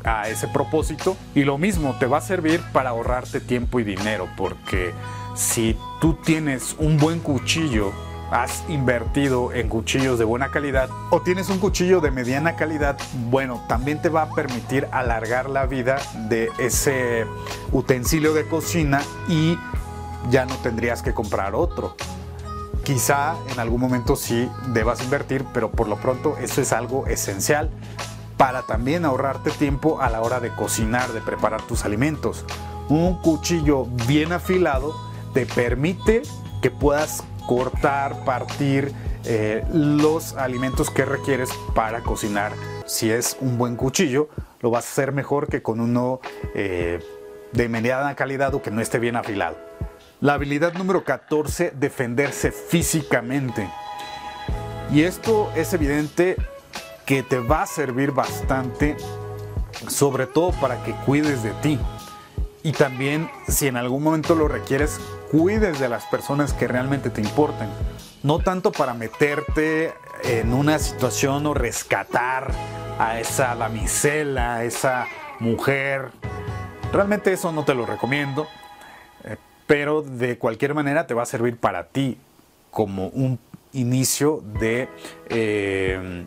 a 0.08 0.30
ese 0.30 0.48
propósito 0.48 1.18
y 1.36 1.44
lo 1.44 1.58
mismo 1.58 1.96
te 2.00 2.06
va 2.06 2.20
a 2.20 2.22
servir 2.22 2.62
para 2.72 2.92
ahorrarte 2.92 3.42
tiempo 3.42 3.80
y 3.80 3.84
dinero 3.84 4.30
porque 4.38 4.94
si 5.36 5.78
tú 6.00 6.14
tienes 6.14 6.76
un 6.80 6.98
buen 6.98 7.20
cuchillo 7.20 7.92
has 8.32 8.64
invertido 8.70 9.54
en 9.54 9.70
cuchillos 9.70 10.18
de 10.18 10.26
buena 10.26 10.50
calidad 10.50 10.90
o 11.12 11.22
tienes 11.22 11.50
un 11.50 11.60
cuchillo 11.60 12.02
de 12.02 12.12
mediana 12.12 12.56
calidad, 12.56 12.98
bueno, 13.30 13.64
también 13.68 14.02
te 14.02 14.10
va 14.10 14.24
a 14.24 14.30
permitir 14.32 14.88
alargar 14.92 15.50
la 15.50 15.66
vida 15.66 15.98
de 16.28 16.50
ese 16.58 17.26
utensilio 17.72 18.34
de 18.34 18.48
cocina 18.48 19.02
y 19.30 19.58
ya 20.30 20.46
no 20.46 20.56
tendrías 20.58 21.02
que 21.02 21.14
comprar 21.14 21.56
otro. 21.56 21.96
Quizá 22.84 23.36
en 23.52 23.60
algún 23.60 23.82
momento 23.82 24.16
sí 24.16 24.50
debas 24.70 25.02
invertir, 25.04 25.46
pero 25.54 25.72
por 25.72 25.88
lo 25.88 25.98
pronto 25.98 26.38
eso 26.38 26.62
es 26.62 26.74
algo 26.74 27.06
esencial 27.08 27.70
para 28.38 28.62
también 28.62 29.04
ahorrarte 29.04 29.52
tiempo 29.52 30.00
a 30.00 30.10
la 30.10 30.22
hora 30.22 30.40
de 30.40 30.52
cocinar, 30.52 31.12
de 31.12 31.22
preparar 31.22 31.64
tus 31.64 31.84
alimentos. 31.84 32.46
Un 32.88 33.20
cuchillo 33.22 33.86
bien 34.08 34.32
afilado 34.32 34.96
te 35.34 35.46
permite 35.46 36.22
que 36.62 36.72
puedas 36.72 37.24
cortar, 37.48 38.24
partir 38.24 38.92
eh, 39.26 39.66
los 39.74 40.36
alimentos 40.36 40.90
que 40.90 41.04
requieres 41.04 41.50
para 41.74 42.02
cocinar. 42.02 42.54
Si 42.86 43.10
es 43.10 43.38
un 43.42 43.58
buen 43.58 43.76
cuchillo, 43.76 44.30
lo 44.62 44.70
vas 44.70 44.86
a 44.86 44.90
hacer 44.90 45.12
mejor 45.12 45.48
que 45.48 45.62
con 45.62 45.80
uno 45.80 46.22
eh, 46.54 47.00
de 47.52 47.70
mediana 47.70 48.16
calidad 48.16 48.54
o 48.54 48.62
que 48.62 48.72
no 48.72 48.82
esté 48.82 49.00
bien 49.00 49.16
afilado. 49.16 49.58
La 50.20 50.34
habilidad 50.34 50.74
número 50.74 51.04
14, 51.04 51.74
defenderse 51.76 52.52
físicamente. 52.52 53.70
Y 54.92 55.04
esto 55.04 55.52
es 55.56 55.74
evidente 55.74 56.38
que 57.08 57.24
te 57.24 57.40
va 57.40 57.64
a 57.64 57.66
servir 57.66 58.12
bastante, 58.12 58.98
sobre 59.88 60.28
todo 60.28 60.52
para 60.52 60.84
que 60.84 60.92
cuides 60.92 61.42
de 61.42 61.52
ti. 61.62 61.80
Y 62.64 62.74
también 62.74 63.32
si 63.48 63.68
en 63.68 63.78
algún 63.78 64.04
momento 64.04 64.36
lo 64.36 64.50
requieres, 64.50 65.00
cuides 65.32 65.80
de 65.80 65.88
las 65.88 66.06
personas 66.08 66.52
que 66.52 66.68
realmente 66.68 67.10
te 67.10 67.22
importen. 67.22 67.70
No 68.24 68.40
tanto 68.40 68.74
para 68.74 68.94
meterte 68.94 69.94
en 70.26 70.54
una 70.54 70.80
situación 70.80 71.46
o 71.46 71.54
rescatar 71.54 72.52
a 73.00 73.20
esa 73.22 73.56
damisela, 73.56 74.56
a 74.56 74.64
esa 74.66 75.08
mujer. 75.40 76.10
Realmente 76.92 77.32
eso 77.32 77.54
no 77.54 77.64
te 77.64 77.74
lo 77.74 77.86
recomiendo. 77.86 78.48
Eh, 79.24 79.38
pero 79.66 80.02
de 80.02 80.38
cualquier 80.38 80.74
manera 80.74 81.08
te 81.08 81.14
va 81.14 81.24
a 81.24 81.26
servir 81.26 81.56
para 81.56 81.88
ti 81.88 82.18
como 82.70 83.08
un 83.08 83.40
inicio 83.74 84.44
de 84.60 84.90
eh, 85.30 86.26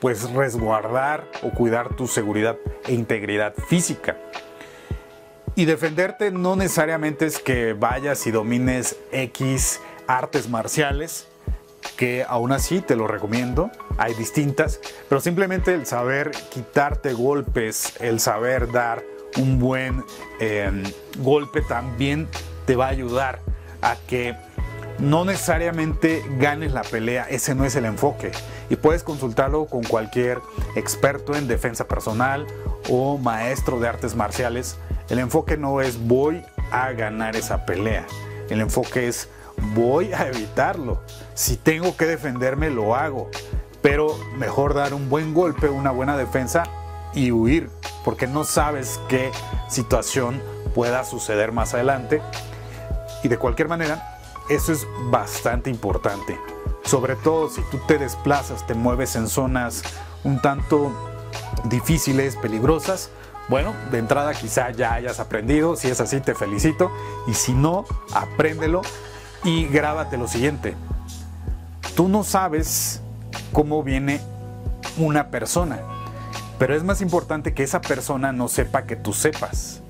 pues 0.00 0.30
resguardar 0.30 1.26
o 1.42 1.50
cuidar 1.50 1.96
tu 1.96 2.06
seguridad 2.06 2.56
e 2.86 2.94
integridad 2.94 3.54
física. 3.68 4.16
Y 5.54 5.64
defenderte 5.64 6.30
no 6.30 6.56
necesariamente 6.56 7.26
es 7.26 7.38
que 7.38 7.72
vayas 7.72 8.26
y 8.26 8.30
domines 8.30 8.96
X 9.12 9.80
artes 10.06 10.48
marciales, 10.48 11.26
que 11.96 12.24
aún 12.26 12.52
así 12.52 12.80
te 12.80 12.96
lo 12.96 13.06
recomiendo, 13.06 13.70
hay 13.98 14.14
distintas, 14.14 14.80
pero 15.08 15.20
simplemente 15.20 15.74
el 15.74 15.86
saber 15.86 16.30
quitarte 16.50 17.12
golpes, 17.12 17.94
el 18.00 18.20
saber 18.20 18.70
dar 18.70 19.02
un 19.36 19.58
buen 19.58 20.04
em, 20.40 20.82
golpe 21.18 21.62
también 21.62 22.28
te 22.66 22.76
va 22.76 22.86
a 22.86 22.90
ayudar 22.90 23.40
a 23.82 23.96
que 24.08 24.36
no 25.00 25.24
necesariamente 25.24 26.24
ganes 26.38 26.72
la 26.72 26.82
pelea, 26.82 27.26
ese 27.28 27.54
no 27.54 27.64
es 27.64 27.76
el 27.76 27.84
enfoque. 27.84 28.32
Y 28.68 28.76
puedes 28.76 29.02
consultarlo 29.02 29.66
con 29.66 29.82
cualquier 29.82 30.40
experto 30.76 31.34
en 31.34 31.48
defensa 31.48 31.88
personal 31.88 32.46
o 32.88 33.18
maestro 33.18 33.80
de 33.80 33.88
artes 33.88 34.14
marciales 34.14 34.76
el 35.10 35.18
enfoque 35.18 35.56
no 35.56 35.80
es 35.80 36.06
voy 36.06 36.44
a 36.70 36.92
ganar 36.92 37.34
esa 37.34 37.66
pelea. 37.66 38.06
El 38.48 38.60
enfoque 38.60 39.08
es 39.08 39.28
voy 39.74 40.12
a 40.12 40.28
evitarlo. 40.28 41.02
Si 41.34 41.56
tengo 41.56 41.96
que 41.96 42.06
defenderme, 42.06 42.70
lo 42.70 42.94
hago. 42.94 43.28
Pero 43.82 44.16
mejor 44.36 44.72
dar 44.72 44.94
un 44.94 45.10
buen 45.10 45.34
golpe, 45.34 45.68
una 45.68 45.90
buena 45.90 46.16
defensa 46.16 46.62
y 47.12 47.32
huir. 47.32 47.70
Porque 48.04 48.28
no 48.28 48.44
sabes 48.44 49.00
qué 49.08 49.32
situación 49.68 50.40
pueda 50.76 51.02
suceder 51.02 51.50
más 51.50 51.74
adelante. 51.74 52.22
Y 53.24 53.28
de 53.28 53.36
cualquier 53.36 53.66
manera, 53.66 54.19
eso 54.50 54.72
es 54.72 54.86
bastante 55.10 55.70
importante. 55.70 56.38
Sobre 56.84 57.14
todo 57.14 57.48
si 57.48 57.62
tú 57.70 57.78
te 57.86 57.98
desplazas, 57.98 58.66
te 58.66 58.74
mueves 58.74 59.14
en 59.14 59.28
zonas 59.28 59.82
un 60.24 60.42
tanto 60.42 60.92
difíciles, 61.64 62.36
peligrosas, 62.36 63.10
bueno, 63.48 63.74
de 63.90 63.98
entrada 63.98 64.34
quizá 64.34 64.70
ya 64.70 64.94
hayas 64.94 65.20
aprendido, 65.20 65.76
si 65.76 65.88
es 65.88 66.00
así 66.00 66.20
te 66.20 66.34
felicito 66.34 66.90
y 67.28 67.34
si 67.34 67.52
no, 67.52 67.84
apréndelo 68.12 68.82
y 69.44 69.66
grábate 69.66 70.18
lo 70.18 70.26
siguiente. 70.26 70.74
Tú 71.94 72.08
no 72.08 72.24
sabes 72.24 73.02
cómo 73.52 73.84
viene 73.84 74.20
una 74.98 75.30
persona, 75.30 75.78
pero 76.58 76.74
es 76.74 76.82
más 76.82 77.00
importante 77.00 77.54
que 77.54 77.62
esa 77.62 77.80
persona 77.80 78.32
no 78.32 78.48
sepa 78.48 78.82
que 78.82 78.96
tú 78.96 79.12
sepas. 79.12 79.80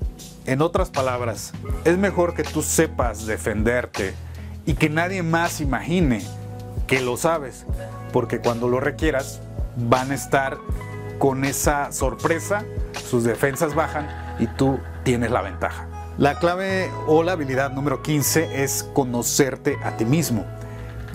En 0.45 0.61
otras 0.61 0.89
palabras, 0.89 1.51
es 1.83 1.97
mejor 1.97 2.35
que 2.35 2.43
tú 2.43 2.61
sepas 2.61 3.25
defenderte 3.25 4.13
y 4.65 4.73
que 4.73 4.89
nadie 4.89 5.23
más 5.23 5.61
imagine 5.61 6.21
que 6.87 7.01
lo 7.01 7.17
sabes, 7.17 7.65
porque 8.11 8.39
cuando 8.39 8.67
lo 8.67 8.79
requieras 8.79 9.41
van 9.77 10.11
a 10.11 10.15
estar 10.15 10.57
con 11.19 11.45
esa 11.45 11.91
sorpresa 11.91 12.65
sus 13.09 13.23
defensas 13.23 13.75
bajan 13.75 14.07
y 14.39 14.47
tú 14.47 14.79
tienes 15.03 15.31
la 15.31 15.41
ventaja. 15.41 15.87
La 16.17 16.39
clave 16.39 16.91
o 17.07 17.23
la 17.23 17.33
habilidad 17.33 17.71
número 17.71 18.01
15 18.01 18.63
es 18.63 18.83
conocerte 18.93 19.77
a 19.83 19.97
ti 19.97 20.05
mismo. 20.05 20.45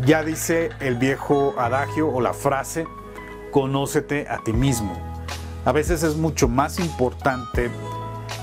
Ya 0.04 0.22
dice 0.22 0.70
el 0.80 0.96
viejo 0.96 1.54
adagio 1.58 2.08
o 2.08 2.20
la 2.20 2.34
frase, 2.34 2.86
conócete 3.50 4.26
a 4.28 4.38
ti 4.38 4.52
mismo. 4.52 4.96
A 5.64 5.72
veces 5.72 6.02
es 6.02 6.16
mucho 6.16 6.48
más 6.48 6.78
importante 6.78 7.70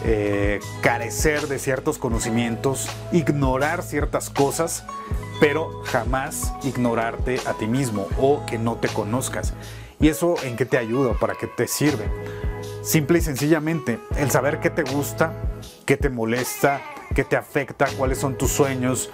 eh, 0.06 0.60
carecer 0.82 1.48
de 1.48 1.60
ciertos 1.60 1.98
conocimientos, 1.98 2.88
ignorar 3.12 3.84
ciertas 3.84 4.30
cosas, 4.30 4.86
pero 5.40 5.84
jamás 5.86 6.54
ignorarte 6.64 7.40
a 7.46 7.54
ti 7.54 7.68
mismo 7.68 8.08
o 8.20 8.46
que 8.46 8.58
no 8.58 8.76
te 8.76 8.88
conozcas. 8.88 9.54
¿Y 10.00 10.10
eso 10.10 10.36
en 10.44 10.56
qué 10.56 10.66
te 10.66 10.78
ayuda? 10.78 11.14
¿Para 11.14 11.36
qué 11.36 11.48
te 11.48 11.68
sirve? 11.68 12.06
Simple 12.82 13.20
y 13.20 13.22
sencillamente, 13.22 14.00
el 14.18 14.30
saber 14.30 14.60
qué 14.60 14.70
te 14.70 14.84
gusta, 14.84 15.32
qué 15.86 15.96
te 15.96 16.10
molesta, 16.10 16.82
qué 17.16 17.24
te 17.24 17.38
afecta, 17.38 17.88
cuáles 17.98 18.18
son 18.18 18.38
tus 18.38 18.52
sueños, 18.52 19.10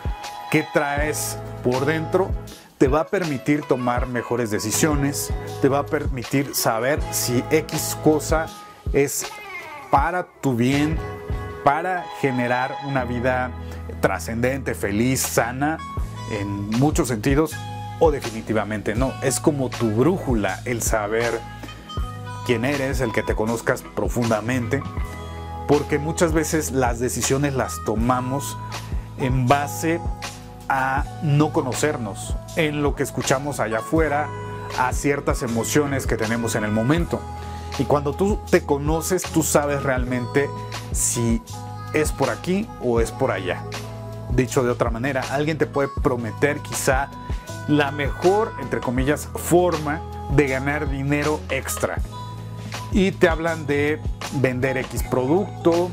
qué 0.49 0.65
traes 0.73 1.37
por 1.63 1.85
dentro, 1.85 2.31
te 2.79 2.87
va 2.87 3.01
a 3.01 3.07
permitir 3.07 3.61
tomar 3.63 4.07
mejores 4.07 4.49
decisiones, 4.49 5.31
te 5.61 5.69
va 5.69 5.79
a 5.79 5.85
permitir 5.85 6.55
saber 6.55 6.99
si 7.11 7.43
X 7.51 7.97
cosa 8.03 8.47
es 8.93 9.25
para 9.91 10.27
tu 10.41 10.55
bien, 10.55 10.97
para 11.63 12.05
generar 12.21 12.75
una 12.85 13.03
vida 13.03 13.51
trascendente, 14.01 14.75
feliz, 14.75 15.21
sana, 15.21 15.77
en 16.31 16.69
muchos 16.69 17.07
sentidos, 17.07 17.55
o 17.99 18.11
definitivamente 18.11 18.95
no. 18.95 19.13
Es 19.21 19.39
como 19.39 19.69
tu 19.69 19.91
brújula 19.91 20.61
el 20.65 20.81
saber 20.81 21.39
quién 22.45 22.65
eres, 22.65 23.01
el 23.01 23.11
que 23.11 23.23
te 23.23 23.35
conozcas 23.35 23.83
profundamente, 23.95 24.81
porque 25.67 25.99
muchas 25.99 26.33
veces 26.33 26.71
las 26.71 26.99
decisiones 26.99 27.53
las 27.53 27.83
tomamos 27.85 28.57
en 29.17 29.47
base 29.47 29.99
a 30.69 31.03
no 31.23 31.51
conocernos, 31.51 32.35
en 32.55 32.81
lo 32.81 32.95
que 32.95 33.03
escuchamos 33.03 33.59
allá 33.59 33.79
afuera, 33.79 34.27
a 34.77 34.93
ciertas 34.93 35.41
emociones 35.41 36.05
que 36.07 36.15
tenemos 36.15 36.55
en 36.55 36.63
el 36.63 36.71
momento. 36.71 37.19
Y 37.79 37.85
cuando 37.85 38.13
tú 38.13 38.39
te 38.49 38.65
conoces, 38.65 39.23
tú 39.23 39.41
sabes 39.41 39.81
realmente 39.81 40.49
si 40.91 41.41
es 41.93 42.11
por 42.11 42.29
aquí 42.29 42.67
o 42.81 42.99
es 42.99 43.11
por 43.11 43.31
allá. 43.31 43.63
Dicho 44.31 44.63
de 44.63 44.69
otra 44.69 44.89
manera, 44.91 45.23
alguien 45.31 45.57
te 45.57 45.65
puede 45.65 45.89
prometer 46.03 46.59
quizá 46.59 47.09
la 47.67 47.91
mejor, 47.91 48.53
entre 48.61 48.81
comillas, 48.81 49.29
forma 49.35 50.01
de 50.35 50.47
ganar 50.47 50.89
dinero 50.89 51.39
extra 51.49 51.97
y 52.91 53.11
te 53.11 53.29
hablan 53.29 53.65
de 53.65 53.99
vender 54.33 54.77
X 54.77 55.03
producto, 55.03 55.89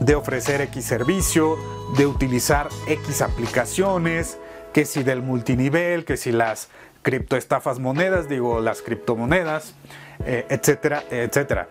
de 0.00 0.14
ofrecer 0.14 0.60
X 0.62 0.84
servicio, 0.84 1.56
de 1.96 2.06
utilizar 2.06 2.68
X 2.86 3.22
aplicaciones, 3.22 4.38
que 4.72 4.84
si 4.84 5.02
del 5.02 5.22
multinivel, 5.22 6.04
que 6.04 6.16
si 6.16 6.32
las 6.32 6.68
criptoestafas 7.02 7.78
monedas, 7.78 8.28
digo 8.28 8.60
las 8.60 8.82
criptomonedas, 8.82 9.74
eh, 10.24 10.46
etcétera, 10.48 11.04
etcétera. 11.10 11.68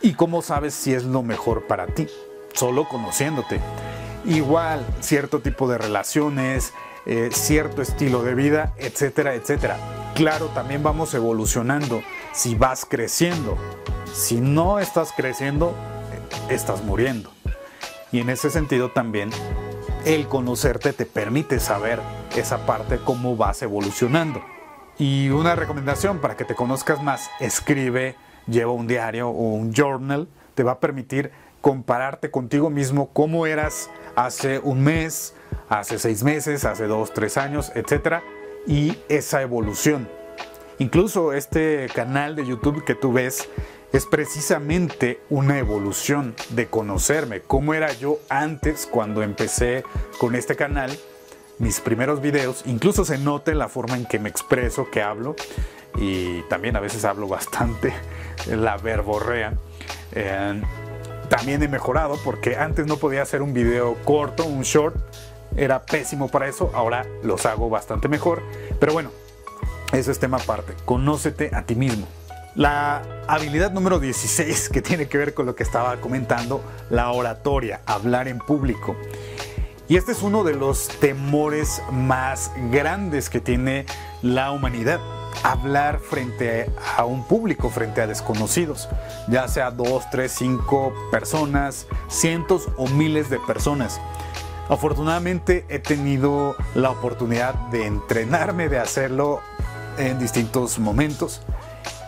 ¿Y 0.00 0.14
cómo 0.14 0.42
sabes 0.42 0.74
si 0.74 0.94
es 0.94 1.04
lo 1.04 1.22
mejor 1.22 1.66
para 1.66 1.86
ti? 1.86 2.06
Solo 2.54 2.88
conociéndote. 2.88 3.60
Igual, 4.24 4.84
cierto 5.00 5.40
tipo 5.40 5.68
de 5.68 5.78
relaciones, 5.78 6.72
eh, 7.06 7.30
cierto 7.32 7.82
estilo 7.82 8.22
de 8.22 8.34
vida, 8.34 8.74
etcétera, 8.78 9.34
etcétera. 9.34 9.76
Claro, 10.14 10.46
también 10.46 10.82
vamos 10.82 11.14
evolucionando 11.14 12.02
si 12.32 12.54
vas 12.54 12.84
creciendo. 12.84 13.56
Si 14.12 14.40
no 14.40 14.78
estás 14.78 15.12
creciendo, 15.16 15.74
estás 16.48 16.82
muriendo. 16.82 17.30
Y 18.10 18.20
en 18.20 18.30
ese 18.30 18.50
sentido 18.50 18.90
también 18.90 19.30
el 20.04 20.28
conocerte 20.28 20.92
te 20.92 21.06
permite 21.06 21.60
saber 21.60 22.00
esa 22.38 22.66
parte, 22.66 22.98
cómo 23.04 23.36
vas 23.36 23.62
evolucionando. 23.62 24.42
Y 24.98 25.30
una 25.30 25.54
recomendación 25.54 26.18
para 26.18 26.36
que 26.36 26.44
te 26.44 26.54
conozcas 26.54 27.02
más, 27.02 27.30
escribe, 27.40 28.16
lleva 28.46 28.72
un 28.72 28.86
diario 28.86 29.28
o 29.28 29.54
un 29.54 29.72
journal, 29.72 30.28
te 30.54 30.62
va 30.62 30.72
a 30.72 30.80
permitir 30.80 31.30
compararte 31.60 32.30
contigo 32.30 32.70
mismo 32.70 33.10
cómo 33.12 33.46
eras 33.46 33.90
hace 34.16 34.58
un 34.58 34.82
mes, 34.82 35.34
hace 35.68 35.98
seis 35.98 36.22
meses, 36.22 36.64
hace 36.64 36.86
dos, 36.86 37.12
tres 37.12 37.36
años, 37.36 37.72
etc. 37.74 38.22
Y 38.66 38.98
esa 39.08 39.42
evolución. 39.42 40.08
Incluso 40.78 41.32
este 41.32 41.88
canal 41.94 42.36
de 42.36 42.46
YouTube 42.46 42.84
que 42.84 42.94
tú 42.94 43.12
ves 43.12 43.48
es 43.92 44.06
precisamente 44.06 45.20
una 45.30 45.58
evolución 45.58 46.34
de 46.50 46.66
conocerme, 46.66 47.40
cómo 47.40 47.74
era 47.74 47.92
yo 47.92 48.18
antes 48.28 48.86
cuando 48.86 49.22
empecé 49.22 49.82
con 50.18 50.34
este 50.34 50.56
canal, 50.56 50.90
mis 51.58 51.80
primeros 51.80 52.20
videos, 52.20 52.62
incluso 52.66 53.04
se 53.04 53.18
note 53.18 53.54
la 53.54 53.68
forma 53.68 53.96
en 53.96 54.06
que 54.06 54.18
me 54.18 54.28
expreso, 54.28 54.90
que 54.90 55.02
hablo, 55.02 55.34
y 55.96 56.42
también 56.42 56.76
a 56.76 56.80
veces 56.80 57.04
hablo 57.04 57.28
bastante, 57.28 57.92
la 58.46 58.76
verborrea. 58.76 59.54
Eh, 60.12 60.62
también 61.28 61.62
he 61.62 61.68
mejorado 61.68 62.16
porque 62.24 62.56
antes 62.56 62.86
no 62.86 62.96
podía 62.96 63.22
hacer 63.22 63.42
un 63.42 63.52
video 63.52 63.96
corto, 64.04 64.44
un 64.44 64.62
short, 64.62 64.96
era 65.56 65.82
pésimo 65.82 66.28
para 66.28 66.48
eso, 66.48 66.70
ahora 66.74 67.06
los 67.22 67.44
hago 67.46 67.68
bastante 67.68 68.08
mejor, 68.08 68.42
pero 68.80 68.92
bueno, 68.92 69.10
eso 69.92 70.10
es 70.10 70.18
tema 70.18 70.38
aparte, 70.38 70.74
conócete 70.84 71.50
a 71.54 71.64
ti 71.64 71.74
mismo. 71.74 72.06
La 72.54 73.02
habilidad 73.28 73.70
número 73.72 74.00
16 74.00 74.68
que 74.70 74.82
tiene 74.82 75.06
que 75.06 75.18
ver 75.18 75.34
con 75.34 75.46
lo 75.46 75.54
que 75.54 75.62
estaba 75.62 76.00
comentando, 76.00 76.62
la 76.90 77.10
oratoria, 77.12 77.82
hablar 77.86 78.26
en 78.26 78.38
público. 78.38 78.96
Y 79.88 79.96
este 79.96 80.12
es 80.12 80.22
uno 80.22 80.44
de 80.44 80.54
los 80.54 80.88
temores 81.00 81.80
más 81.90 82.52
grandes 82.70 83.30
que 83.30 83.40
tiene 83.40 83.86
la 84.20 84.52
humanidad. 84.52 85.00
Hablar 85.42 86.00
frente 86.00 86.70
a 86.96 87.06
un 87.06 87.24
público, 87.24 87.70
frente 87.70 88.02
a 88.02 88.06
desconocidos, 88.06 88.88
ya 89.28 89.48
sea 89.48 89.70
dos, 89.70 90.04
tres, 90.10 90.32
cinco 90.32 90.92
personas, 91.10 91.86
cientos 92.08 92.68
o 92.76 92.86
miles 92.86 93.30
de 93.30 93.38
personas. 93.40 93.98
Afortunadamente 94.68 95.64
he 95.70 95.78
tenido 95.78 96.54
la 96.74 96.90
oportunidad 96.90 97.54
de 97.70 97.86
entrenarme, 97.86 98.68
de 98.68 98.78
hacerlo 98.78 99.40
en 99.96 100.18
distintos 100.18 100.78
momentos 100.78 101.40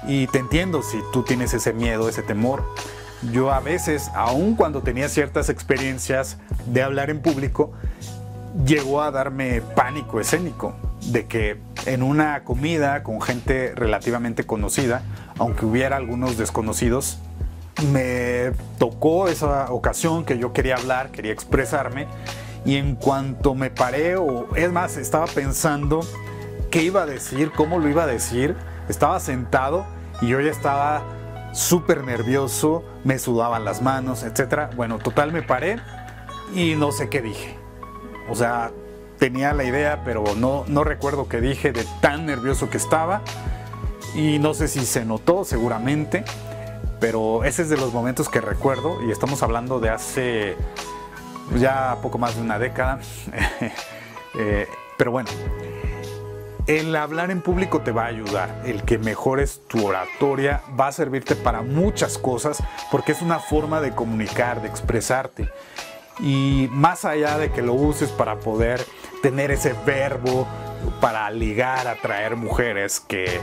y 0.07 0.27
te 0.27 0.39
entiendo 0.39 0.83
si 0.83 0.99
tú 1.13 1.23
tienes 1.23 1.55
ese 1.55 1.73
miedo, 1.73 2.11
ese 2.11 2.23
temor. 2.23 2.63
Yo 3.33 3.53
a 3.53 3.61
veces, 3.61 4.11
aun 4.15 4.57
cuando 4.57 4.83
tenía 4.83 5.09
ciertas 5.09 5.49
experiencias 5.49 6.39
de 6.67 6.83
hablar 6.83 7.11
en 7.11 7.21
público, 7.21 7.73
llegó 8.65 9.03
a 9.03 9.11
darme 9.11 9.61
pánico 9.61 10.21
escénico 10.21 10.75
de 11.07 11.27
que 11.27 11.59
en 11.87 12.03
una 12.03 12.45
comida 12.45 13.03
con 13.03 13.21
gente 13.21 13.75
relativamente 13.75 14.45
conocida, 14.45 15.03
aunque 15.39 15.67
hubiera 15.67 15.97
algunos 15.97 16.39
desconocidos, 16.39 17.19
me 17.93 18.53
tocó 18.79 19.29
esa 19.29 19.73
ocasión 19.73 20.25
que 20.25 20.39
yo 20.39 20.53
quería 20.53 20.77
hablar, 20.77 21.11
quería 21.11 21.33
expresarme, 21.33 22.07
y 22.65 22.77
en 22.77 22.95
cuanto 22.95 23.55
me 23.55 23.71
paré, 23.71 24.17
o 24.17 24.55
es 24.55 24.71
más, 24.73 24.97
estaba 24.97 25.27
pensando 25.27 26.01
qué 26.71 26.83
iba 26.83 27.03
a 27.03 27.07
decir, 27.07 27.53
cómo 27.53 27.79
lo 27.79 27.89
iba 27.89 28.05
a 28.05 28.07
decir, 28.07 28.57
estaba 28.89 29.19
sentado 29.21 29.87
y 30.21 30.29
yo 30.29 30.41
ya 30.41 30.51
estaba 30.51 31.03
súper 31.53 32.05
nervioso, 32.05 32.85
me 33.05 33.19
sudaban 33.19 33.65
las 33.65 33.83
manos, 33.83 34.23
etc. 34.23 34.75
Bueno, 34.77 34.99
total 34.99 35.33
me 35.33 35.43
paré 35.43 35.79
y 36.55 36.75
no 36.75 36.93
sé 36.93 37.09
qué 37.09 37.21
dije. 37.23 37.57
O 38.29 38.35
sea, 38.35 38.71
tenía 39.19 39.53
la 39.53 39.65
idea, 39.65 40.03
pero 40.05 40.25
no, 40.37 40.65
no 40.69 40.85
recuerdo 40.85 41.29
qué 41.29 41.41
dije 41.41 41.73
de 41.73 41.85
tan 42.01 42.27
nervioso 42.27 42.71
que 42.71 42.77
estaba. 42.77 43.23
Y 44.15 44.39
no 44.39 44.55
sé 44.55 44.69
si 44.69 44.85
se 44.85 45.05
notó, 45.05 45.45
seguramente. 45.45 46.25
Pero 47.01 47.45
ese 47.45 47.63
es 47.63 47.69
de 47.71 47.77
los 47.77 47.93
momentos 47.93 48.29
que 48.29 48.41
recuerdo 48.41 49.03
y 49.07 49.11
estamos 49.11 49.43
hablando 49.43 49.81
de 49.81 49.89
hace 49.89 50.57
ya 51.57 51.97
poco 52.03 52.19
más 52.19 52.37
de 52.37 52.43
una 52.43 52.59
década. 52.59 53.01
Eh, 54.33 54.69
pero 54.97 55.11
bueno, 55.11 55.29
el 56.79 56.95
hablar 56.95 57.33
en 57.33 57.41
público 57.41 57.81
te 57.81 57.91
va 57.91 58.05
a 58.05 58.09
ayudar, 58.09 58.63
el 58.65 58.85
que 58.85 58.97
mejores 58.97 59.61
tu 59.67 59.85
oratoria 59.85 60.63
va 60.79 60.87
a 60.87 60.93
servirte 60.93 61.35
para 61.35 61.63
muchas 61.63 62.17
cosas 62.17 62.63
porque 62.93 63.11
es 63.11 63.23
una 63.23 63.41
forma 63.41 63.81
de 63.81 63.91
comunicar, 63.93 64.63
de 64.63 64.69
expresarte. 64.69 65.49
Y 66.21 66.69
más 66.71 67.05
allá 67.05 67.39
de 67.39 67.51
que 67.51 67.61
lo 67.61 67.75
uses 67.75 68.11
para 68.11 68.39
poder 68.39 68.87
tener 69.21 69.51
ese 69.51 69.75
verbo 69.85 70.47
para 71.01 71.29
ligar, 71.33 71.89
atraer 71.89 72.37
mujeres, 72.37 73.01
que 73.01 73.41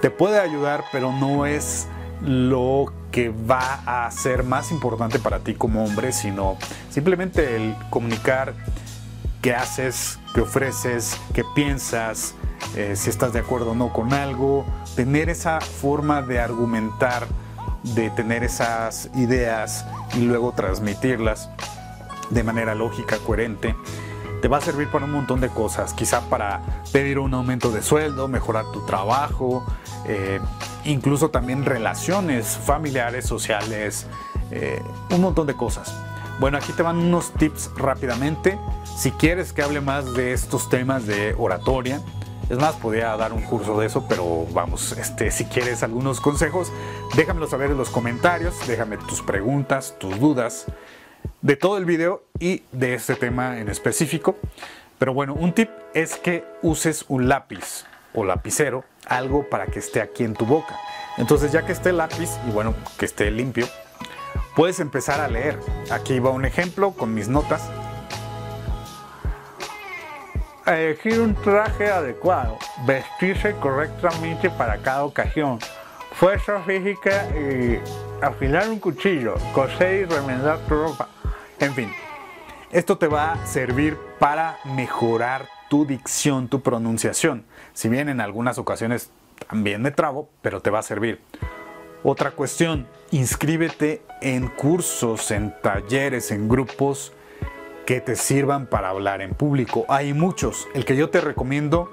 te 0.00 0.10
puede 0.10 0.38
ayudar, 0.38 0.84
pero 0.92 1.10
no 1.10 1.46
es 1.46 1.88
lo 2.22 2.92
que 3.10 3.30
va 3.30 3.80
a 3.84 4.08
ser 4.12 4.44
más 4.44 4.70
importante 4.70 5.18
para 5.18 5.40
ti 5.40 5.54
como 5.54 5.84
hombre, 5.84 6.12
sino 6.12 6.56
simplemente 6.88 7.56
el 7.56 7.74
comunicar 7.90 8.54
qué 9.42 9.54
haces, 9.54 10.20
qué 10.34 10.42
ofreces, 10.42 11.18
qué 11.34 11.42
piensas, 11.54 12.34
eh, 12.76 12.94
si 12.96 13.10
estás 13.10 13.32
de 13.32 13.40
acuerdo 13.40 13.72
o 13.72 13.74
no 13.74 13.92
con 13.92 14.12
algo, 14.12 14.64
tener 14.96 15.28
esa 15.28 15.60
forma 15.60 16.22
de 16.22 16.40
argumentar, 16.40 17.26
de 17.82 18.10
tener 18.10 18.44
esas 18.44 19.10
ideas 19.14 19.86
y 20.14 20.20
luego 20.20 20.52
transmitirlas 20.52 21.50
de 22.30 22.42
manera 22.42 22.74
lógica, 22.74 23.18
coherente, 23.18 23.74
te 24.40 24.48
va 24.48 24.58
a 24.58 24.60
servir 24.60 24.90
para 24.90 25.06
un 25.06 25.12
montón 25.12 25.40
de 25.40 25.48
cosas, 25.48 25.94
quizá 25.94 26.20
para 26.28 26.60
pedir 26.92 27.18
un 27.18 27.32
aumento 27.32 27.70
de 27.70 27.82
sueldo, 27.82 28.28
mejorar 28.28 28.66
tu 28.72 28.84
trabajo, 28.84 29.64
eh, 30.06 30.40
incluso 30.84 31.30
también 31.30 31.64
relaciones 31.64 32.58
familiares, 32.58 33.26
sociales, 33.26 34.06
eh, 34.50 34.82
un 35.10 35.22
montón 35.22 35.46
de 35.46 35.54
cosas. 35.54 35.94
Bueno, 36.40 36.58
aquí 36.58 36.72
te 36.72 36.82
van 36.82 36.98
unos 36.98 37.32
tips 37.32 37.70
rápidamente. 37.76 38.58
Si 38.96 39.12
quieres 39.12 39.52
que 39.52 39.62
hable 39.62 39.80
más 39.80 40.12
de 40.14 40.32
estos 40.32 40.68
temas 40.68 41.06
de 41.06 41.34
oratoria, 41.38 42.00
es 42.54 42.60
más, 42.60 42.76
podría 42.76 43.16
dar 43.16 43.32
un 43.32 43.42
curso 43.42 43.78
de 43.78 43.86
eso, 43.86 44.06
pero 44.08 44.46
vamos, 44.52 44.92
este, 44.92 45.30
si 45.30 45.44
quieres 45.44 45.82
algunos 45.82 46.20
consejos, 46.20 46.72
déjamelo 47.16 47.46
saber 47.46 47.70
en 47.70 47.76
los 47.76 47.90
comentarios, 47.90 48.54
déjame 48.66 48.96
tus 48.96 49.22
preguntas, 49.22 49.96
tus 49.98 50.18
dudas 50.18 50.66
de 51.42 51.56
todo 51.56 51.76
el 51.78 51.84
video 51.84 52.22
y 52.38 52.62
de 52.72 52.94
este 52.94 53.16
tema 53.16 53.58
en 53.58 53.68
específico. 53.68 54.36
Pero 54.98 55.12
bueno, 55.12 55.34
un 55.34 55.52
tip 55.52 55.68
es 55.92 56.16
que 56.16 56.44
uses 56.62 57.04
un 57.08 57.28
lápiz 57.28 57.84
o 58.14 58.24
lapicero, 58.24 58.84
algo 59.06 59.48
para 59.50 59.66
que 59.66 59.80
esté 59.80 60.00
aquí 60.00 60.24
en 60.24 60.34
tu 60.34 60.46
boca. 60.46 60.78
Entonces 61.18 61.52
ya 61.52 61.66
que 61.66 61.72
esté 61.72 61.90
el 61.90 61.98
lápiz 61.98 62.30
y 62.48 62.52
bueno, 62.52 62.74
que 62.98 63.04
esté 63.04 63.30
limpio, 63.30 63.66
puedes 64.54 64.78
empezar 64.80 65.20
a 65.20 65.28
leer. 65.28 65.58
Aquí 65.90 66.20
va 66.20 66.30
un 66.30 66.44
ejemplo 66.44 66.92
con 66.92 67.12
mis 67.12 67.28
notas 67.28 67.62
elegir 70.66 71.20
un 71.20 71.34
traje 71.34 71.90
adecuado, 71.90 72.58
vestirse 72.86 73.54
correctamente 73.56 74.50
para 74.50 74.78
cada 74.78 75.04
ocasión, 75.04 75.58
fuerza 76.12 76.60
física 76.62 77.26
y 77.36 77.78
afilar 78.22 78.68
un 78.68 78.78
cuchillo, 78.78 79.34
coser 79.52 80.02
y 80.02 80.04
remendar 80.04 80.58
tu 80.60 80.74
ropa. 80.74 81.08
En 81.60 81.74
fin, 81.74 81.92
esto 82.70 82.96
te 82.98 83.06
va 83.06 83.32
a 83.32 83.46
servir 83.46 83.96
para 84.18 84.58
mejorar 84.64 85.46
tu 85.68 85.84
dicción, 85.86 86.48
tu 86.48 86.62
pronunciación. 86.62 87.44
Si 87.72 87.88
bien 87.88 88.08
en 88.08 88.20
algunas 88.20 88.58
ocasiones 88.58 89.10
también 89.48 89.82
me 89.82 89.90
trabo, 89.90 90.28
pero 90.42 90.60
te 90.60 90.70
va 90.70 90.78
a 90.78 90.82
servir. 90.82 91.20
Otra 92.02 92.32
cuestión, 92.32 92.86
inscríbete 93.10 94.02
en 94.20 94.48
cursos, 94.48 95.30
en 95.30 95.54
talleres, 95.62 96.30
en 96.30 96.48
grupos 96.48 97.12
que 97.86 98.00
te 98.00 98.16
sirvan 98.16 98.66
para 98.66 98.88
hablar 98.88 99.20
en 99.20 99.34
público. 99.34 99.84
Hay 99.88 100.14
muchos. 100.14 100.68
El 100.74 100.84
que 100.84 100.96
yo 100.96 101.10
te 101.10 101.20
recomiendo, 101.20 101.90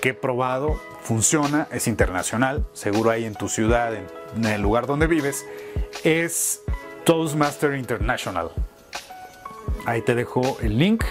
que 0.00 0.10
he 0.10 0.14
probado, 0.14 0.80
funciona, 1.02 1.66
es 1.72 1.86
internacional, 1.88 2.64
seguro 2.72 3.10
hay 3.10 3.24
en 3.24 3.34
tu 3.34 3.48
ciudad, 3.48 3.92
en, 3.94 4.44
el 4.44 4.62
lugar 4.62 4.86
donde 4.86 5.06
vives, 5.06 5.44
es 6.04 6.62
Toastmaster 7.04 7.74
International. 7.74 8.50
Ahí 9.86 10.02
te 10.02 10.14
dejo 10.14 10.58
el 10.62 10.78
link 10.78 11.04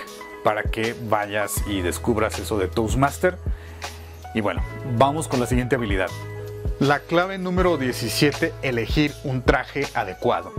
para 0.43 0.63
que 0.63 0.95
vayas 1.09 1.63
y 1.67 1.81
descubras 1.81 2.39
eso 2.39 2.57
de 2.57 2.67
Toastmaster. 2.67 3.37
Y 4.33 4.41
bueno, 4.41 4.63
vamos 4.97 5.27
con 5.27 5.39
la 5.39 5.47
siguiente 5.47 5.75
habilidad. 5.75 6.09
La 6.79 6.99
clave 6.99 7.37
número 7.37 7.77
17, 7.77 8.53
elegir 8.61 9.11
un 9.25 9.41
traje 9.41 9.85
adecuado. 9.95 10.53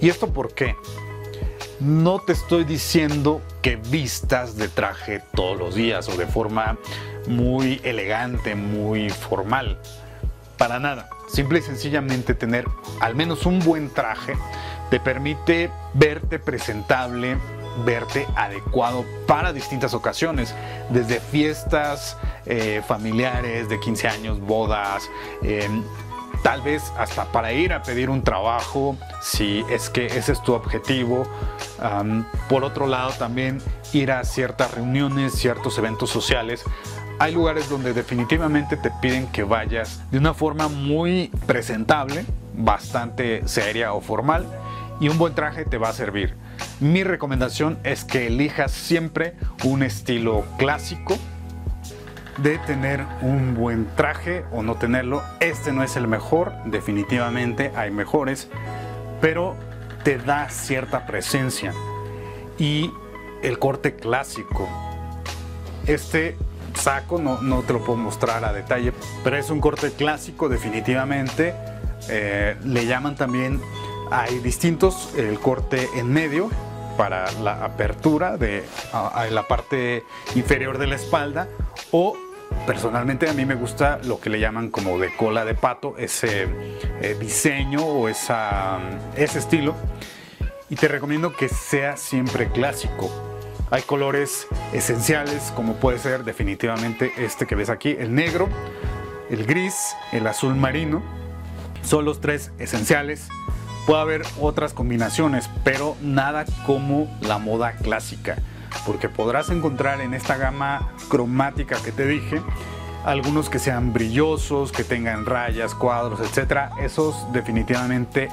¿Y 0.00 0.10
esto 0.10 0.32
por 0.32 0.52
qué? 0.52 0.76
No 1.80 2.20
te 2.20 2.32
estoy 2.32 2.64
diciendo 2.64 3.42
que 3.60 3.76
vistas 3.76 4.56
de 4.56 4.68
traje 4.68 5.22
todos 5.34 5.58
los 5.58 5.74
días 5.74 6.08
o 6.08 6.16
de 6.16 6.26
forma 6.26 6.78
muy 7.28 7.80
elegante, 7.84 8.54
muy 8.54 9.10
formal. 9.10 9.78
para 10.56 10.80
nada. 10.80 11.10
Simple 11.28 11.58
y 11.58 11.62
sencillamente 11.62 12.32
tener 12.32 12.64
al 13.00 13.14
menos 13.14 13.44
un 13.44 13.58
buen 13.58 13.90
traje 13.92 14.32
te 14.88 14.98
permite 14.98 15.70
verte 15.92 16.38
presentable, 16.38 17.36
verte 17.84 18.26
adecuado 18.36 19.04
para 19.26 19.52
distintas 19.52 19.92
ocasiones, 19.92 20.54
desde 20.88 21.20
fiestas 21.20 22.16
eh, 22.46 22.80
familiares 22.88 23.68
de 23.68 23.78
15 23.78 24.08
años, 24.08 24.40
bodas, 24.40 25.10
eh, 25.42 25.68
tal 26.42 26.62
vez 26.62 26.92
hasta 26.98 27.24
para 27.26 27.52
ir 27.52 27.72
a 27.72 27.82
pedir 27.82 28.10
un 28.10 28.22
trabajo, 28.22 28.96
si 29.20 29.64
es 29.70 29.90
que 29.90 30.06
ese 30.06 30.32
es 30.32 30.42
tu 30.42 30.52
objetivo. 30.52 31.26
Por 32.48 32.64
otro 32.64 32.86
lado, 32.86 33.12
también 33.18 33.60
ir 33.92 34.12
a 34.12 34.24
ciertas 34.24 34.72
reuniones, 34.72 35.34
ciertos 35.34 35.78
eventos 35.78 36.10
sociales. 36.10 36.64
Hay 37.18 37.32
lugares 37.32 37.70
donde 37.70 37.94
definitivamente 37.94 38.76
te 38.76 38.90
piden 39.00 39.26
que 39.28 39.42
vayas 39.42 40.02
de 40.10 40.18
una 40.18 40.34
forma 40.34 40.68
muy 40.68 41.28
presentable, 41.46 42.26
bastante 42.54 43.46
seria 43.48 43.94
o 43.94 44.00
formal, 44.00 44.46
y 45.00 45.08
un 45.08 45.18
buen 45.18 45.34
traje 45.34 45.64
te 45.64 45.78
va 45.78 45.88
a 45.88 45.92
servir. 45.92 46.34
Mi 46.80 47.04
recomendación 47.04 47.78
es 47.84 48.04
que 48.04 48.26
elijas 48.26 48.72
siempre 48.72 49.34
un 49.64 49.82
estilo 49.82 50.44
clásico, 50.58 51.16
de 52.38 52.58
tener 52.58 53.04
un 53.22 53.54
buen 53.54 53.86
traje 53.96 54.44
o 54.52 54.62
no 54.62 54.76
tenerlo. 54.76 55.22
Este 55.40 55.72
no 55.72 55.82
es 55.82 55.96
el 55.96 56.08
mejor, 56.08 56.52
definitivamente 56.66 57.72
hay 57.74 57.90
mejores, 57.90 58.48
pero 59.20 59.56
te 60.04 60.18
da 60.18 60.48
cierta 60.48 61.06
presencia. 61.06 61.72
Y 62.58 62.90
el 63.42 63.58
corte 63.58 63.94
clásico. 63.94 64.68
Este 65.86 66.36
saco 66.74 67.18
no, 67.18 67.40
no 67.40 67.62
te 67.62 67.72
lo 67.72 67.84
puedo 67.84 67.98
mostrar 67.98 68.44
a 68.44 68.52
detalle, 68.52 68.92
pero 69.24 69.36
es 69.36 69.50
un 69.50 69.60
corte 69.60 69.92
clásico 69.92 70.48
definitivamente. 70.48 71.54
Eh, 72.08 72.56
le 72.64 72.86
llaman 72.86 73.16
también, 73.16 73.60
hay 74.10 74.38
distintos, 74.40 75.14
el 75.16 75.38
corte 75.40 75.88
en 75.96 76.12
medio 76.12 76.50
para 76.96 77.30
la 77.42 77.64
apertura 77.64 78.36
de 78.36 78.64
la 79.30 79.42
parte 79.46 80.04
inferior 80.34 80.78
de 80.78 80.86
la 80.86 80.96
espalda 80.96 81.46
o 81.90 82.16
personalmente 82.66 83.28
a 83.28 83.32
mí 83.32 83.44
me 83.44 83.54
gusta 83.54 83.98
lo 84.04 84.20
que 84.20 84.30
le 84.30 84.40
llaman 84.40 84.70
como 84.70 84.98
de 84.98 85.14
cola 85.14 85.44
de 85.44 85.54
pato, 85.54 85.96
ese 85.98 86.48
eh, 87.00 87.16
diseño 87.18 87.84
o 87.84 88.08
ese 88.08 89.38
estilo. 89.38 89.74
Y 90.68 90.76
te 90.76 90.88
recomiendo 90.88 91.34
que 91.36 91.48
sea 91.48 91.96
siempre 91.96 92.48
clásico. 92.48 93.10
Hay 93.70 93.82
colores 93.82 94.46
esenciales 94.72 95.52
como 95.54 95.74
puede 95.74 95.98
ser 95.98 96.24
definitivamente 96.24 97.12
este 97.18 97.46
que 97.46 97.54
ves 97.54 97.70
aquí, 97.70 97.96
el 97.98 98.14
negro, 98.14 98.48
el 99.30 99.46
gris, 99.46 99.94
el 100.12 100.26
azul 100.26 100.54
marino. 100.54 101.02
Son 101.82 102.04
los 102.04 102.20
tres 102.20 102.52
esenciales. 102.58 103.28
Puede 103.86 104.00
haber 104.00 104.22
otras 104.40 104.72
combinaciones, 104.72 105.48
pero 105.62 105.96
nada 106.00 106.44
como 106.66 107.08
la 107.20 107.38
moda 107.38 107.76
clásica, 107.76 108.38
porque 108.84 109.08
podrás 109.08 109.50
encontrar 109.50 110.00
en 110.00 110.14
esta 110.14 110.36
gama 110.36 110.92
cromática 111.08 111.76
que 111.82 111.92
te 111.92 112.06
dije 112.06 112.42
algunos 113.06 113.48
que 113.48 113.60
sean 113.60 113.92
brillosos, 113.92 114.72
que 114.72 114.82
tengan 114.82 115.26
rayas, 115.26 115.76
cuadros, 115.76 116.18
etcétera. 116.18 116.72
Esos 116.80 117.32
definitivamente 117.32 118.28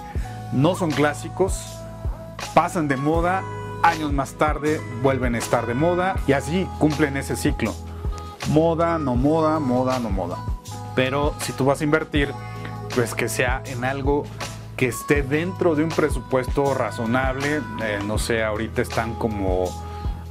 no 0.51 0.75
son 0.75 0.89
clásicos, 0.89 1.77
pasan 2.56 2.88
de 2.88 2.97
moda, 2.97 3.43
años 3.84 4.12
más 4.12 4.34
tarde 4.34 4.82
vuelven 5.03 5.36
a 5.36 5.38
estar 5.38 5.67
de 5.67 5.75
moda 5.75 6.15
y 6.25 6.32
así 6.32 6.67
cumplen 6.79 7.17
ese 7.17 7.36
ciclo. 7.36 7.73
Moda, 8.49 8.97
no 8.97 9.15
moda, 9.15 9.60
moda, 9.60 9.99
no 9.99 10.10
moda. 10.10 10.38
Pero 10.95 11.36
si 11.39 11.53
tú 11.53 11.65
vas 11.65 11.82
a 11.82 11.84
invertir, 11.84 12.34
pues 12.95 13.13
que 13.13 13.29
sea 13.29 13.62
en 13.67 13.86
algo 13.86 14.23
que 14.75 14.88
esté 14.88 15.21
dentro 15.21 15.75
de 15.75 15.84
un 15.84 15.89
presupuesto 15.89 16.73
razonable. 16.73 17.62
Eh, 17.84 17.99
no 18.06 18.17
sé, 18.17 18.43
ahorita 18.43 18.82
están 18.82 19.13
como 19.15 19.65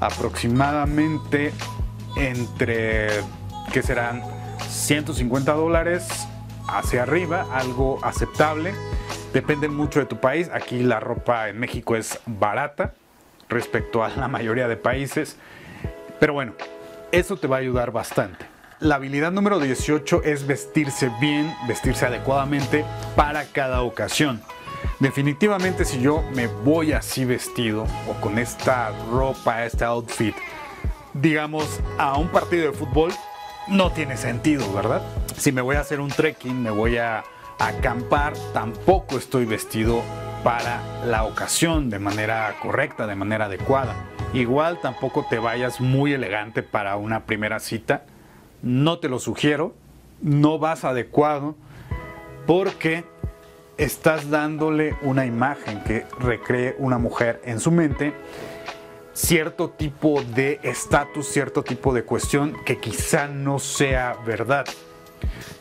aproximadamente 0.02 1.52
entre, 2.16 3.08
que 3.72 3.82
serán 3.82 4.22
150 4.68 5.52
dólares 5.52 6.26
hacia 6.68 7.04
arriba, 7.04 7.46
algo 7.52 7.98
aceptable. 8.02 8.74
Depende 9.32 9.68
mucho 9.68 10.00
de 10.00 10.06
tu 10.06 10.18
país. 10.18 10.50
Aquí 10.52 10.82
la 10.82 11.00
ropa 11.00 11.48
en 11.48 11.58
México 11.58 11.96
es 11.96 12.18
barata 12.26 12.94
respecto 13.48 14.04
a 14.04 14.08
la 14.08 14.28
mayoría 14.28 14.68
de 14.68 14.76
países. 14.76 15.36
Pero 16.18 16.34
bueno, 16.34 16.52
eso 17.12 17.36
te 17.36 17.46
va 17.46 17.56
a 17.56 17.60
ayudar 17.60 17.92
bastante. 17.92 18.46
La 18.80 18.96
habilidad 18.96 19.30
número 19.30 19.60
18 19.60 20.22
es 20.24 20.46
vestirse 20.46 21.10
bien, 21.20 21.54
vestirse 21.68 22.06
adecuadamente 22.06 22.84
para 23.14 23.44
cada 23.44 23.82
ocasión. 23.82 24.42
Definitivamente 25.02 25.84
si 25.84 26.00
yo 26.00 26.22
me 26.32 26.46
voy 26.46 26.92
así 26.92 27.24
vestido 27.24 27.88
o 28.08 28.20
con 28.20 28.38
esta 28.38 28.92
ropa, 29.10 29.64
este 29.64 29.84
outfit, 29.84 30.36
digamos 31.12 31.80
a 31.98 32.16
un 32.16 32.28
partido 32.28 32.70
de 32.70 32.78
fútbol, 32.78 33.10
no 33.66 33.90
tiene 33.90 34.16
sentido, 34.16 34.72
¿verdad? 34.72 35.02
Si 35.36 35.50
me 35.50 35.60
voy 35.60 35.74
a 35.74 35.80
hacer 35.80 35.98
un 35.98 36.08
trekking, 36.08 36.62
me 36.62 36.70
voy 36.70 36.98
a 36.98 37.24
acampar, 37.58 38.34
tampoco 38.54 39.18
estoy 39.18 39.44
vestido 39.44 40.02
para 40.44 40.80
la 41.04 41.24
ocasión 41.24 41.90
de 41.90 41.98
manera 41.98 42.54
correcta, 42.62 43.08
de 43.08 43.16
manera 43.16 43.46
adecuada. 43.46 43.96
Igual 44.32 44.80
tampoco 44.80 45.26
te 45.28 45.40
vayas 45.40 45.80
muy 45.80 46.12
elegante 46.12 46.62
para 46.62 46.94
una 46.94 47.26
primera 47.26 47.58
cita. 47.58 48.04
No 48.62 49.00
te 49.00 49.08
lo 49.08 49.18
sugiero, 49.18 49.74
no 50.20 50.60
vas 50.60 50.84
adecuado 50.84 51.56
porque 52.46 53.04
estás 53.84 54.30
dándole 54.30 54.96
una 55.02 55.26
imagen 55.26 55.82
que 55.82 56.06
recree 56.20 56.76
una 56.78 56.98
mujer 56.98 57.40
en 57.44 57.58
su 57.58 57.70
mente 57.70 58.14
cierto 59.12 59.70
tipo 59.70 60.22
de 60.22 60.60
estatus, 60.62 61.26
cierto 61.26 61.62
tipo 61.62 61.92
de 61.92 62.04
cuestión 62.04 62.56
que 62.64 62.78
quizá 62.78 63.26
no 63.26 63.58
sea 63.58 64.16
verdad. 64.24 64.66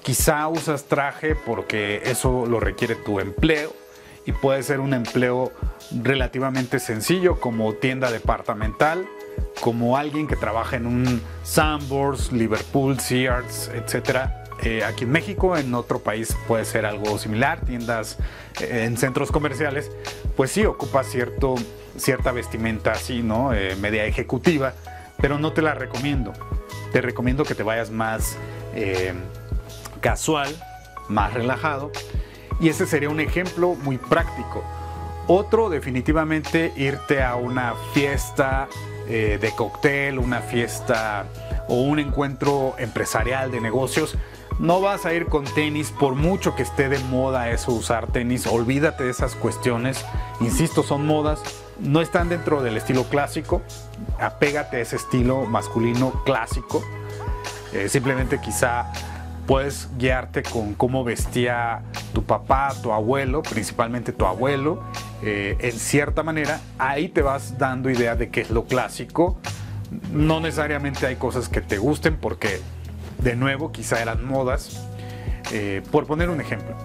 Quizá 0.03 0.47
usas 0.47 0.86
traje 0.86 1.36
porque 1.36 2.01
eso 2.05 2.45
lo 2.45 2.60
requiere 2.60 2.95
tu 2.95 3.19
empleo 3.19 3.73
y 4.25 4.31
puede 4.31 4.63
ser 4.63 4.79
un 4.79 4.93
empleo 4.93 5.51
relativamente 5.91 6.79
sencillo 6.79 7.39
como 7.39 7.73
tienda 7.73 8.12
departamental, 8.12 9.05
como 9.62 9.97
alguien 9.97 10.27
que 10.27 10.36
trabaja 10.36 10.77
en 10.77 10.86
un 10.86 11.21
Sambors, 11.43 12.31
Liverpool, 12.31 12.99
Sears, 12.99 13.69
etc. 13.73 14.40
Eh, 14.63 14.84
aquí 14.84 15.06
en 15.06 15.12
México, 15.12 15.58
en 15.58 15.74
otro 15.74 16.00
país 16.00 16.38
puede 16.47 16.65
ser 16.65 16.86
algo 16.86 17.17
similar, 17.17 17.62
tiendas 17.62 18.17
eh, 18.60 18.84
en 18.86 18.95
centros 18.95 19.32
comerciales, 19.32 19.91
pues 20.38 20.52
sí 20.52 20.65
ocupa 20.65 21.04
cierto, 21.04 21.56
cierta 21.97 22.32
vestimenta 22.32 22.91
así, 22.91 23.24
¿no? 23.24 23.54
Eh, 23.54 23.76
media 23.78 24.06
ejecutiva, 24.06 24.74
pero 25.19 25.39
no 25.39 25.52
te 25.54 25.63
la 25.63 25.74
recomiendo. 25.74 26.34
Te 26.91 27.02
recomiendo 27.02 27.43
que 27.43 27.56
te 27.56 27.63
vayas 27.63 27.89
más 27.89 28.38
casual, 30.02 30.54
más 31.08 31.34
relajado. 31.34 31.91
Y 32.60 32.69
ese 32.69 32.86
sería 32.86 33.10
un 33.10 33.19
ejemplo 33.19 33.76
muy 33.76 33.97
práctico. 33.97 34.63
Otro, 35.28 35.69
definitivamente, 35.69 36.74
irte 36.76 37.24
a 37.24 37.36
una 37.36 37.76
fiesta 37.93 38.67
de 39.08 39.54
cóctel, 39.58 40.19
una 40.19 40.41
fiesta 40.41 41.26
o 41.67 41.82
un 41.82 42.00
encuentro 42.00 42.76
empresarial 42.78 43.52
de 43.52 43.62
negocios. 43.62 44.17
No 44.59 44.81
vas 44.81 45.05
a 45.05 45.13
ir 45.13 45.27
con 45.27 45.45
tenis, 45.45 45.91
por 45.91 46.15
mucho 46.15 46.55
que 46.55 46.63
esté 46.63 46.89
de 46.89 46.99
moda 46.99 47.49
eso, 47.49 47.71
usar 47.71 48.07
tenis. 48.07 48.45
Olvídate 48.45 49.03
de 49.05 49.09
esas 49.09 49.35
cuestiones. 49.35 50.05
Insisto, 50.39 50.83
son 50.83 51.05
modas. 51.05 51.41
No 51.79 52.01
están 52.01 52.29
dentro 52.29 52.61
del 52.61 52.77
estilo 52.77 53.05
clásico. 53.05 53.61
Apégate 54.19 54.77
a 54.77 54.79
ese 54.81 54.97
estilo 54.97 55.45
masculino 55.45 56.21
clásico. 56.25 56.83
Eh, 57.73 57.89
simplemente 57.89 58.39
quizá 58.39 58.91
puedes 59.47 59.89
guiarte 59.97 60.43
con 60.43 60.75
cómo 60.75 61.03
vestía 61.03 61.81
tu 62.13 62.23
papá, 62.23 62.73
tu 62.81 62.91
abuelo, 62.91 63.41
principalmente 63.41 64.11
tu 64.11 64.25
abuelo. 64.25 64.83
Eh, 65.23 65.57
en 65.59 65.73
cierta 65.73 66.23
manera, 66.23 66.59
ahí 66.77 67.09
te 67.09 67.21
vas 67.21 67.57
dando 67.57 67.89
idea 67.89 68.15
de 68.15 68.29
qué 68.29 68.41
es 68.41 68.49
lo 68.49 68.65
clásico. 68.65 69.37
No 70.11 70.39
necesariamente 70.39 71.05
hay 71.05 71.15
cosas 71.15 71.49
que 71.49 71.61
te 71.61 71.77
gusten 71.77 72.17
porque, 72.17 72.61
de 73.21 73.36
nuevo, 73.36 73.71
quizá 73.71 74.01
eran 74.01 74.23
modas. 74.25 74.88
Eh, 75.51 75.81
por 75.91 76.07
poner 76.07 76.29
un 76.29 76.39
ejemplo. 76.39 76.75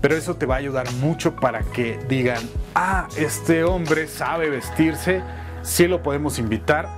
Pero 0.00 0.16
eso 0.16 0.36
te 0.36 0.46
va 0.46 0.56
a 0.56 0.58
ayudar 0.58 0.90
mucho 0.94 1.36
para 1.36 1.60
que 1.60 1.98
digan, 2.08 2.42
ah, 2.74 3.08
este 3.16 3.64
hombre 3.64 4.08
sabe 4.08 4.50
vestirse, 4.50 5.22
sí 5.62 5.86
lo 5.86 6.02
podemos 6.02 6.38
invitar. 6.38 6.88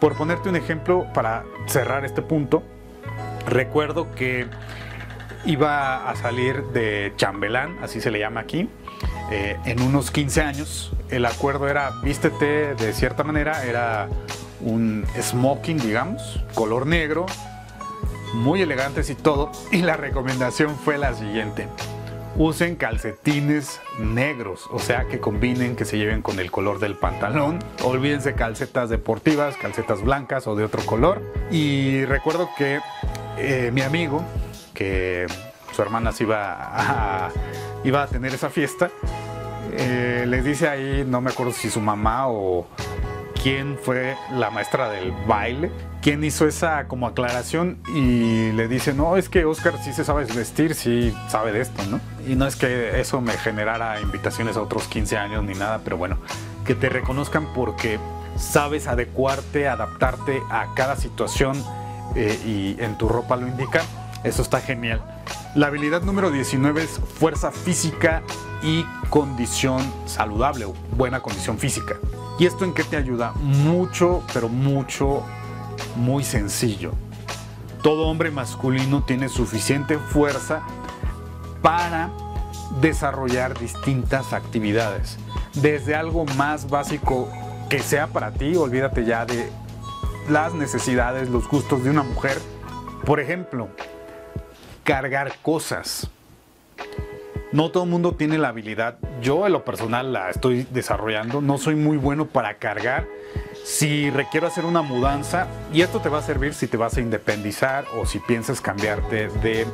Por 0.00 0.16
ponerte 0.16 0.48
un 0.48 0.56
ejemplo, 0.56 1.06
para 1.12 1.44
cerrar 1.66 2.04
este 2.04 2.22
punto, 2.22 2.62
recuerdo 3.46 4.12
que 4.12 4.46
iba 5.44 6.08
a 6.08 6.16
salir 6.16 6.62
de 6.68 7.12
chambelán, 7.16 7.76
así 7.82 8.00
se 8.00 8.10
le 8.10 8.20
llama 8.20 8.40
aquí, 8.40 8.70
eh, 9.30 9.56
en 9.64 9.82
unos 9.82 10.10
15 10.10 10.40
años. 10.40 10.92
El 11.10 11.26
acuerdo 11.26 11.68
era 11.68 11.90
vístete 12.02 12.74
de 12.74 12.92
cierta 12.92 13.24
manera, 13.24 13.64
era 13.64 14.08
un 14.60 15.04
smoking, 15.20 15.78
digamos, 15.78 16.42
color 16.54 16.86
negro, 16.86 17.26
muy 18.34 18.62
elegantes 18.62 19.10
y 19.10 19.14
todo. 19.14 19.50
Y 19.70 19.82
la 19.82 19.96
recomendación 19.96 20.76
fue 20.76 20.98
la 20.98 21.14
siguiente. 21.14 21.68
Usen 22.36 22.76
calcetines 22.76 23.80
negros, 23.98 24.68
o 24.70 24.78
sea 24.78 25.06
que 25.08 25.18
combinen, 25.18 25.74
que 25.74 25.84
se 25.84 25.98
lleven 25.98 26.22
con 26.22 26.38
el 26.38 26.50
color 26.50 26.78
del 26.78 26.94
pantalón. 26.94 27.58
Olvídense 27.82 28.34
calcetas 28.34 28.90
deportivas, 28.90 29.56
calcetas 29.56 30.02
blancas 30.02 30.46
o 30.46 30.54
de 30.54 30.64
otro 30.64 30.84
color. 30.86 31.20
Y 31.50 32.04
recuerdo 32.04 32.48
que 32.56 32.80
eh, 33.38 33.70
mi 33.72 33.80
amigo, 33.80 34.22
que 34.72 35.26
su 35.72 35.82
hermana 35.82 36.12
se 36.12 36.24
iba 36.24 36.56
a, 36.58 37.30
iba 37.82 38.02
a 38.02 38.06
tener 38.06 38.34
esa 38.34 38.50
fiesta, 38.50 38.90
eh, 39.72 40.24
les 40.26 40.44
dice 40.44 40.68
ahí, 40.68 41.04
no 41.06 41.20
me 41.20 41.30
acuerdo 41.30 41.52
si 41.52 41.70
su 41.70 41.80
mamá 41.80 42.28
o 42.28 42.66
quién 43.42 43.78
fue 43.80 44.16
la 44.32 44.50
maestra 44.50 44.90
del 44.90 45.12
baile, 45.26 45.70
quien 46.02 46.22
hizo 46.24 46.46
esa 46.46 46.86
como 46.88 47.06
aclaración 47.06 47.78
y 47.94 48.52
le 48.52 48.68
dice, 48.68 48.94
no, 48.94 49.16
es 49.16 49.28
que 49.28 49.44
Oscar 49.44 49.74
sí 49.82 49.92
se 49.92 50.04
sabe 50.04 50.24
vestir, 50.24 50.74
sí 50.74 51.14
sabe 51.28 51.52
de 51.52 51.60
esto, 51.60 51.82
¿no? 51.90 52.00
Y 52.26 52.36
no 52.36 52.46
es 52.46 52.56
que 52.56 53.00
eso 53.00 53.20
me 53.20 53.32
generara 53.32 54.00
invitaciones 54.00 54.56
a 54.56 54.62
otros 54.62 54.88
15 54.88 55.16
años 55.16 55.44
ni 55.44 55.54
nada, 55.54 55.80
pero 55.84 55.96
bueno, 55.96 56.18
que 56.64 56.74
te 56.74 56.88
reconozcan 56.88 57.46
porque 57.54 57.98
sabes 58.36 58.86
adecuarte, 58.86 59.68
adaptarte 59.68 60.40
a 60.50 60.74
cada 60.74 60.96
situación 60.96 61.62
eh, 62.14 62.38
y 62.44 62.82
en 62.82 62.96
tu 62.98 63.08
ropa 63.08 63.36
lo 63.36 63.46
indica, 63.46 63.82
eso 64.24 64.42
está 64.42 64.60
genial. 64.60 65.02
La 65.54 65.68
habilidad 65.68 66.02
número 66.02 66.30
19 66.30 66.82
es 66.82 67.00
fuerza 67.18 67.50
física 67.50 68.22
y 68.62 68.84
condición 69.10 69.80
saludable 70.06 70.66
o 70.66 70.74
buena 70.96 71.20
condición 71.20 71.58
física. 71.58 71.96
¿Y 72.38 72.46
esto 72.46 72.64
en 72.64 72.72
qué 72.72 72.84
te 72.84 72.96
ayuda? 72.96 73.32
Mucho, 73.32 74.22
pero 74.32 74.48
mucho, 74.48 75.24
muy 75.96 76.22
sencillo. 76.22 76.92
Todo 77.82 78.06
hombre 78.06 78.30
masculino 78.30 79.04
tiene 79.04 79.28
suficiente 79.28 79.98
fuerza 79.98 80.62
para 81.62 82.10
desarrollar 82.80 83.58
distintas 83.58 84.32
actividades. 84.32 85.18
Desde 85.54 85.96
algo 85.96 86.24
más 86.36 86.68
básico 86.68 87.28
que 87.68 87.80
sea 87.80 88.06
para 88.06 88.30
ti, 88.30 88.54
olvídate 88.54 89.04
ya 89.04 89.26
de 89.26 89.50
las 90.28 90.54
necesidades, 90.54 91.28
los 91.28 91.48
gustos 91.48 91.82
de 91.82 91.90
una 91.90 92.04
mujer. 92.04 92.38
Por 93.04 93.18
ejemplo, 93.18 93.68
cargar 94.84 95.32
cosas. 95.42 96.08
No 97.50 97.70
todo 97.70 97.84
el 97.84 97.90
mundo 97.90 98.12
tiene 98.12 98.36
la 98.36 98.48
habilidad. 98.48 98.98
Yo 99.22 99.46
en 99.46 99.52
lo 99.52 99.64
personal 99.64 100.12
la 100.12 100.28
estoy 100.28 100.66
desarrollando. 100.70 101.40
No 101.40 101.56
soy 101.56 101.76
muy 101.76 101.96
bueno 101.96 102.26
para 102.26 102.58
cargar. 102.58 103.06
Si 103.64 104.10
requiero 104.10 104.46
hacer 104.46 104.66
una 104.66 104.82
mudanza, 104.82 105.46
y 105.72 105.80
esto 105.80 106.00
te 106.00 106.10
va 106.10 106.18
a 106.18 106.22
servir 106.22 106.52
si 106.52 106.66
te 106.66 106.76
vas 106.76 106.96
a 106.96 107.00
independizar 107.00 107.86
o 107.96 108.06
si 108.06 108.18
piensas 108.18 108.60
cambiarte 108.60 109.28
de 109.28 109.66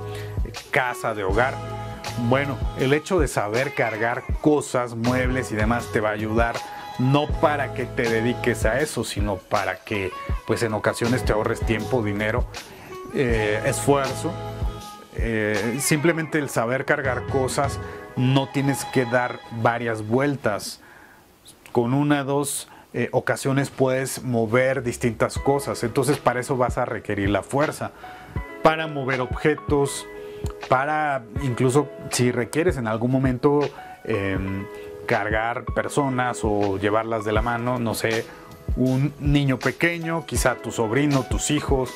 casa, 0.70 1.14
de 1.14 1.24
hogar. 1.24 1.54
Bueno, 2.28 2.56
el 2.78 2.92
hecho 2.92 3.18
de 3.18 3.26
saber 3.26 3.74
cargar 3.74 4.22
cosas, 4.40 4.94
muebles 4.94 5.50
y 5.50 5.56
demás 5.56 5.90
te 5.92 6.00
va 6.00 6.10
a 6.10 6.12
ayudar 6.12 6.54
no 7.00 7.26
para 7.26 7.74
que 7.74 7.86
te 7.86 8.08
dediques 8.08 8.64
a 8.66 8.78
eso, 8.78 9.02
sino 9.02 9.36
para 9.36 9.78
que 9.78 10.12
pues 10.46 10.62
en 10.62 10.74
ocasiones 10.74 11.24
te 11.24 11.32
ahorres 11.32 11.58
tiempo, 11.60 12.04
dinero, 12.04 12.46
eh, 13.14 13.60
esfuerzo 13.66 14.32
eh, 15.16 15.78
simplemente 15.80 16.38
el 16.38 16.48
saber 16.48 16.84
cargar 16.84 17.26
cosas, 17.26 17.78
no 18.16 18.48
tienes 18.48 18.84
que 18.86 19.04
dar 19.04 19.40
varias 19.62 20.06
vueltas. 20.06 20.80
Con 21.72 21.94
una, 21.94 22.24
dos 22.24 22.68
eh, 22.92 23.08
ocasiones 23.12 23.70
puedes 23.70 24.22
mover 24.22 24.82
distintas 24.82 25.38
cosas. 25.38 25.82
Entonces 25.82 26.18
para 26.18 26.40
eso 26.40 26.56
vas 26.56 26.78
a 26.78 26.84
requerir 26.84 27.30
la 27.30 27.42
fuerza. 27.42 27.92
Para 28.62 28.86
mover 28.86 29.20
objetos, 29.20 30.06
para 30.68 31.24
incluso 31.42 31.88
si 32.10 32.30
requieres 32.32 32.76
en 32.76 32.86
algún 32.86 33.10
momento 33.10 33.60
em, 34.04 34.64
cargar 35.06 35.64
personas 35.64 36.40
o 36.42 36.78
llevarlas 36.78 37.24
de 37.24 37.32
la 37.32 37.42
mano, 37.42 37.78
no 37.78 37.94
sé, 37.94 38.24
un 38.76 39.12
niño 39.20 39.58
pequeño, 39.58 40.24
quizá 40.24 40.56
tu 40.56 40.70
sobrino, 40.70 41.24
tus 41.28 41.50
hijos 41.50 41.92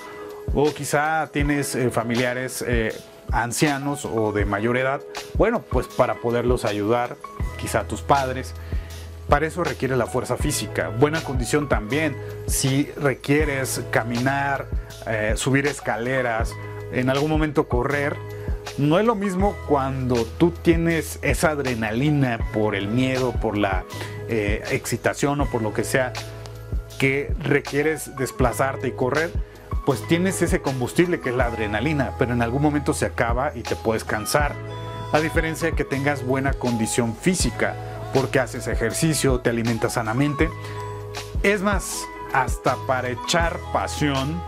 o 0.54 0.72
quizá 0.72 1.28
tienes 1.32 1.74
eh, 1.74 1.90
familiares 1.90 2.64
eh, 2.66 2.92
ancianos 3.30 4.04
o 4.04 4.32
de 4.32 4.44
mayor 4.44 4.76
edad, 4.76 5.00
bueno, 5.34 5.62
pues 5.62 5.87
para 5.87 6.14
poderlos 6.14 6.64
ayudar, 6.64 7.16
quizá 7.61 7.84
tus 7.84 8.02
padres. 8.02 8.54
Para 9.28 9.46
eso 9.46 9.62
requiere 9.62 9.94
la 9.96 10.06
fuerza 10.06 10.38
física, 10.38 10.88
buena 10.88 11.20
condición 11.22 11.68
también. 11.68 12.16
Si 12.46 12.84
requieres 12.96 13.82
caminar, 13.90 14.66
eh, 15.06 15.34
subir 15.37 15.66
escaleras, 15.66 16.54
en 16.92 17.11
algún 17.11 17.30
momento 17.30 17.68
correr, 17.68 18.16
no 18.78 18.98
es 18.98 19.04
lo 19.04 19.14
mismo 19.14 19.54
cuando 19.68 20.24
tú 20.24 20.50
tienes 20.50 21.18
esa 21.20 21.50
adrenalina 21.50 22.38
por 22.54 22.74
el 22.74 22.88
miedo, 22.88 23.32
por 23.32 23.58
la 23.58 23.84
excitación 24.28 25.40
o 25.40 25.46
por 25.46 25.62
lo 25.62 25.72
que 25.72 25.84
sea, 25.84 26.12
que 26.98 27.32
requieres 27.40 28.16
desplazarte 28.16 28.88
y 28.88 28.92
correr, 28.92 29.30
pues 29.88 30.07
tienes 30.07 30.42
ese 30.42 30.61
combustible 30.61 31.18
que 31.18 31.31
es 31.31 31.35
la 31.35 31.46
adrenalina, 31.46 32.12
pero 32.18 32.35
en 32.35 32.42
algún 32.42 32.61
momento 32.61 32.92
se 32.92 33.07
acaba 33.07 33.53
y 33.55 33.62
te 33.62 33.74
puedes 33.74 34.05
cansar. 34.05 34.55
A 35.14 35.18
diferencia 35.18 35.70
de 35.70 35.74
que 35.74 35.85
tengas 35.85 36.27
buena 36.27 36.53
condición 36.53 37.16
física, 37.16 37.74
porque 38.12 38.38
haces 38.38 38.66
ejercicio, 38.66 39.40
te 39.40 39.48
alimentas 39.48 39.94
sanamente. 39.94 40.51
Es 41.42 41.62
más, 41.62 42.05
hasta 42.35 42.77
para 42.87 43.09
echar 43.09 43.59
pasión 43.72 44.38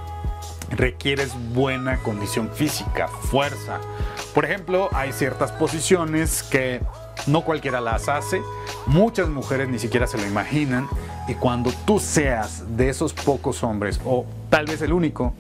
requieres 0.69 1.33
buena 1.55 2.03
condición 2.03 2.51
física, 2.51 3.09
fuerza. 3.09 3.81
Por 4.35 4.45
ejemplo, 4.45 4.91
hay 4.93 5.15
ciertas 5.15 5.53
posiciones 5.53 6.43
que 6.43 6.83
no 7.27 7.47
cualquiera 7.47 7.81
las 7.81 8.11
hace, 8.11 8.43
muchas 8.85 9.31
mujeres 9.31 9.71
ni 9.71 9.79
siquiera 9.79 10.07
se 10.07 10.19
lo 10.19 10.27
imaginan 10.27 10.87
y 11.29 11.35
cuando 11.35 11.73
tú 11.87 11.99
seas 11.99 12.77
de 12.77 12.89
esos 12.89 13.13
pocos 13.13 13.63
hombres, 13.63 14.01
o 14.05 14.27
tal 14.49 14.67
vez 14.67 14.83
el 14.83 14.93
único, 14.93 15.35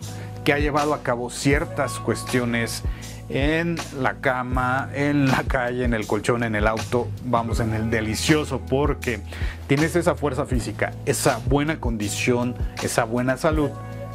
que 0.44 0.52
ha 0.52 0.58
llevado 0.58 0.94
a 0.94 1.02
cabo 1.02 1.30
ciertas 1.30 1.98
cuestiones 1.98 2.82
en 3.28 3.76
la 4.00 4.14
cama, 4.14 4.90
en 4.92 5.28
la 5.28 5.44
calle, 5.44 5.84
en 5.84 5.94
el 5.94 6.06
colchón, 6.06 6.42
en 6.42 6.56
el 6.56 6.66
auto, 6.66 7.08
vamos, 7.24 7.60
en 7.60 7.74
el 7.74 7.90
delicioso, 7.90 8.60
porque 8.60 9.20
tienes 9.68 9.94
esa 9.94 10.14
fuerza 10.14 10.46
física, 10.46 10.92
esa 11.06 11.40
buena 11.46 11.78
condición, 11.78 12.56
esa 12.82 13.04
buena 13.04 13.36
salud, 13.36 13.70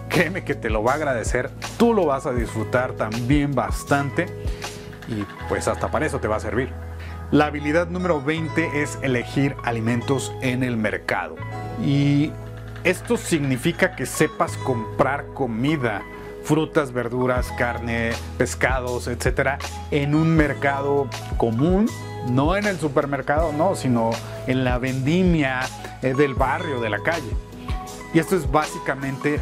créeme 0.10 0.43
que 0.43 0.56
te 0.56 0.69
lo 0.69 0.84
va 0.84 0.93
a 0.93 0.95
agradecer, 0.95 1.49
tú 1.78 1.93
lo 1.93 2.06
vas 2.06 2.25
a 2.25 2.34
disfrutar 2.34 2.93
también 2.93 3.56
bastante 3.56 4.25
y 5.08 5.23
pues 5.47 5.67
hasta 5.67 5.89
para 5.89 6.06
eso 6.06 6.19
te 6.19 6.28
va 6.28 6.36
a 6.36 6.41
servir. 6.41 6.69
La 7.32 7.48
habilidad 7.48 7.88
número 7.88 8.22
20 8.22 8.84
es 8.84 9.00
elegir 9.02 9.56
alimentos 9.64 10.32
en 10.42 10.64
el 10.64 10.78
mercado. 10.78 11.36
Y 11.84 12.32
esto 12.84 13.18
significa 13.18 13.96
que 13.96 14.06
sepas 14.06 14.56
comprar 14.58 15.26
comida, 15.34 16.04
frutas, 16.44 16.92
verduras, 16.92 17.52
carne, 17.58 18.12
pescados, 18.38 19.08
etcétera, 19.08 19.58
en 19.90 20.14
un 20.14 20.36
mercado 20.36 21.10
común, 21.38 21.90
no 22.30 22.56
en 22.56 22.68
el 22.68 22.80
supermercado, 22.80 23.52
no, 23.52 23.74
sino 23.76 24.12
en 24.46 24.64
la 24.64 24.78
vendimia 24.78 25.62
eh, 26.04 26.14
del 26.14 26.36
barrio, 26.36 26.80
de 26.80 26.90
la 26.90 27.00
calle. 27.00 27.32
Y 28.14 28.20
esto 28.20 28.36
es 28.36 28.50
básicamente 28.50 29.40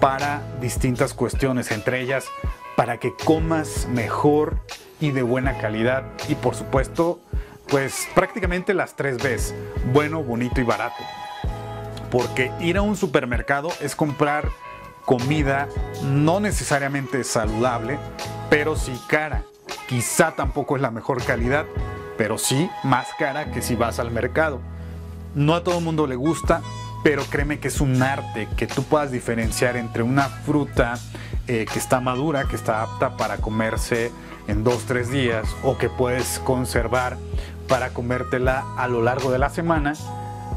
para 0.00 0.42
distintas 0.60 1.14
cuestiones, 1.14 1.70
entre 1.70 2.02
ellas 2.02 2.26
para 2.76 2.98
que 2.98 3.14
comas 3.24 3.86
mejor 3.88 4.58
y 5.02 5.10
de 5.10 5.22
buena 5.22 5.58
calidad 5.58 6.04
y 6.28 6.36
por 6.36 6.54
supuesto 6.54 7.20
pues 7.68 8.06
prácticamente 8.14 8.72
las 8.72 8.94
tres 8.94 9.16
veces, 9.16 9.54
bueno, 9.92 10.22
bonito 10.22 10.60
y 10.60 10.64
barato. 10.64 11.02
Porque 12.10 12.52
ir 12.60 12.76
a 12.76 12.82
un 12.82 12.96
supermercado 12.96 13.70
es 13.80 13.96
comprar 13.96 14.48
comida 15.04 15.68
no 16.04 16.38
necesariamente 16.38 17.24
saludable, 17.24 17.98
pero 18.50 18.76
sí 18.76 18.92
cara. 19.08 19.44
Quizá 19.88 20.32
tampoco 20.32 20.76
es 20.76 20.82
la 20.82 20.90
mejor 20.90 21.24
calidad, 21.24 21.64
pero 22.18 22.38
sí 22.38 22.70
más 22.84 23.08
cara 23.18 23.50
que 23.50 23.62
si 23.62 23.74
vas 23.74 23.98
al 23.98 24.10
mercado. 24.10 24.60
No 25.34 25.54
a 25.54 25.64
todo 25.64 25.78
el 25.78 25.84
mundo 25.84 26.06
le 26.06 26.16
gusta, 26.16 26.60
pero 27.02 27.24
créeme 27.24 27.58
que 27.58 27.68
es 27.68 27.80
un 27.80 28.02
arte 28.02 28.48
que 28.56 28.66
tú 28.66 28.84
puedas 28.84 29.10
diferenciar 29.10 29.76
entre 29.76 30.02
una 30.02 30.28
fruta 30.28 30.98
eh, 31.48 31.66
que 31.72 31.78
está 31.78 32.00
madura, 32.00 32.44
que 32.44 32.56
está 32.56 32.82
apta 32.82 33.16
para 33.16 33.38
comerse 33.38 34.12
en 34.48 34.64
dos, 34.64 34.84
tres 34.86 35.10
días 35.10 35.46
o 35.62 35.78
que 35.78 35.88
puedes 35.88 36.38
conservar 36.40 37.16
para 37.68 37.90
comértela 37.90 38.64
a 38.76 38.88
lo 38.88 39.02
largo 39.02 39.30
de 39.30 39.38
la 39.38 39.50
semana, 39.50 39.94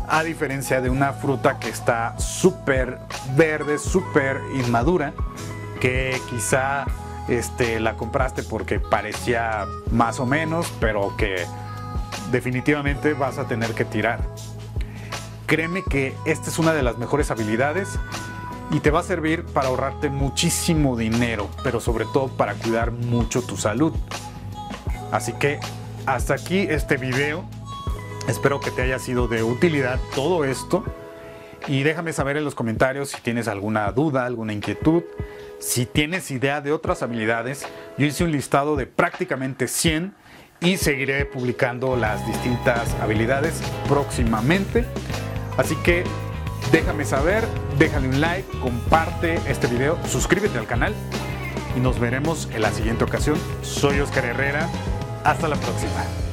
a 0.07 0.23
diferencia 0.23 0.81
de 0.81 0.89
una 0.89 1.13
fruta 1.13 1.59
que 1.59 1.69
está 1.69 2.17
súper 2.19 2.99
verde, 3.35 3.77
súper 3.77 4.39
inmadura, 4.55 5.13
que 5.79 6.19
quizá 6.29 6.85
este, 7.27 7.79
la 7.79 7.95
compraste 7.95 8.43
porque 8.43 8.79
parecía 8.79 9.65
más 9.91 10.19
o 10.19 10.25
menos, 10.25 10.71
pero 10.79 11.15
que 11.17 11.45
definitivamente 12.31 13.13
vas 13.13 13.37
a 13.37 13.47
tener 13.47 13.73
que 13.73 13.85
tirar. 13.85 14.19
Créeme 15.47 15.83
que 15.83 16.15
esta 16.25 16.49
es 16.49 16.59
una 16.59 16.73
de 16.73 16.81
las 16.81 16.97
mejores 16.97 17.29
habilidades 17.31 17.99
y 18.71 18.79
te 18.79 18.91
va 18.91 19.01
a 19.01 19.03
servir 19.03 19.45
para 19.45 19.67
ahorrarte 19.67 20.09
muchísimo 20.09 20.97
dinero, 20.97 21.49
pero 21.63 21.79
sobre 21.79 22.05
todo 22.05 22.27
para 22.27 22.55
cuidar 22.55 22.91
mucho 22.91 23.41
tu 23.41 23.57
salud. 23.57 23.93
Así 25.11 25.33
que 25.33 25.59
hasta 26.05 26.33
aquí 26.35 26.59
este 26.59 26.97
video. 26.97 27.45
Espero 28.27 28.59
que 28.59 28.71
te 28.71 28.81
haya 28.81 28.99
sido 28.99 29.27
de 29.27 29.43
utilidad 29.43 29.99
todo 30.15 30.45
esto. 30.45 30.83
Y 31.67 31.83
déjame 31.83 32.13
saber 32.13 32.37
en 32.37 32.43
los 32.43 32.53
comentarios 32.53 33.09
si 33.09 33.21
tienes 33.21 33.47
alguna 33.47 33.91
duda, 33.91 34.25
alguna 34.25 34.53
inquietud. 34.53 35.03
Si 35.59 35.85
tienes 35.85 36.29
idea 36.31 36.61
de 36.61 36.71
otras 36.71 37.01
habilidades, 37.01 37.65
yo 37.97 38.05
hice 38.05 38.23
un 38.23 38.31
listado 38.31 38.75
de 38.75 38.85
prácticamente 38.85 39.67
100 39.67 40.13
y 40.59 40.77
seguiré 40.77 41.25
publicando 41.25 41.95
las 41.95 42.25
distintas 42.27 42.93
habilidades 43.01 43.61
próximamente. 43.87 44.85
Así 45.57 45.75
que 45.77 46.03
déjame 46.71 47.05
saber, 47.05 47.43
déjale 47.77 48.07
un 48.07 48.21
like, 48.21 48.47
comparte 48.59 49.39
este 49.47 49.67
video, 49.67 49.97
suscríbete 50.07 50.57
al 50.57 50.67
canal 50.67 50.93
y 51.75 51.79
nos 51.79 51.99
veremos 51.99 52.49
en 52.53 52.61
la 52.61 52.71
siguiente 52.71 53.03
ocasión. 53.03 53.37
Soy 53.61 53.99
Oscar 53.99 54.25
Herrera. 54.25 54.69
Hasta 55.23 55.47
la 55.47 55.55
próxima. 55.55 56.24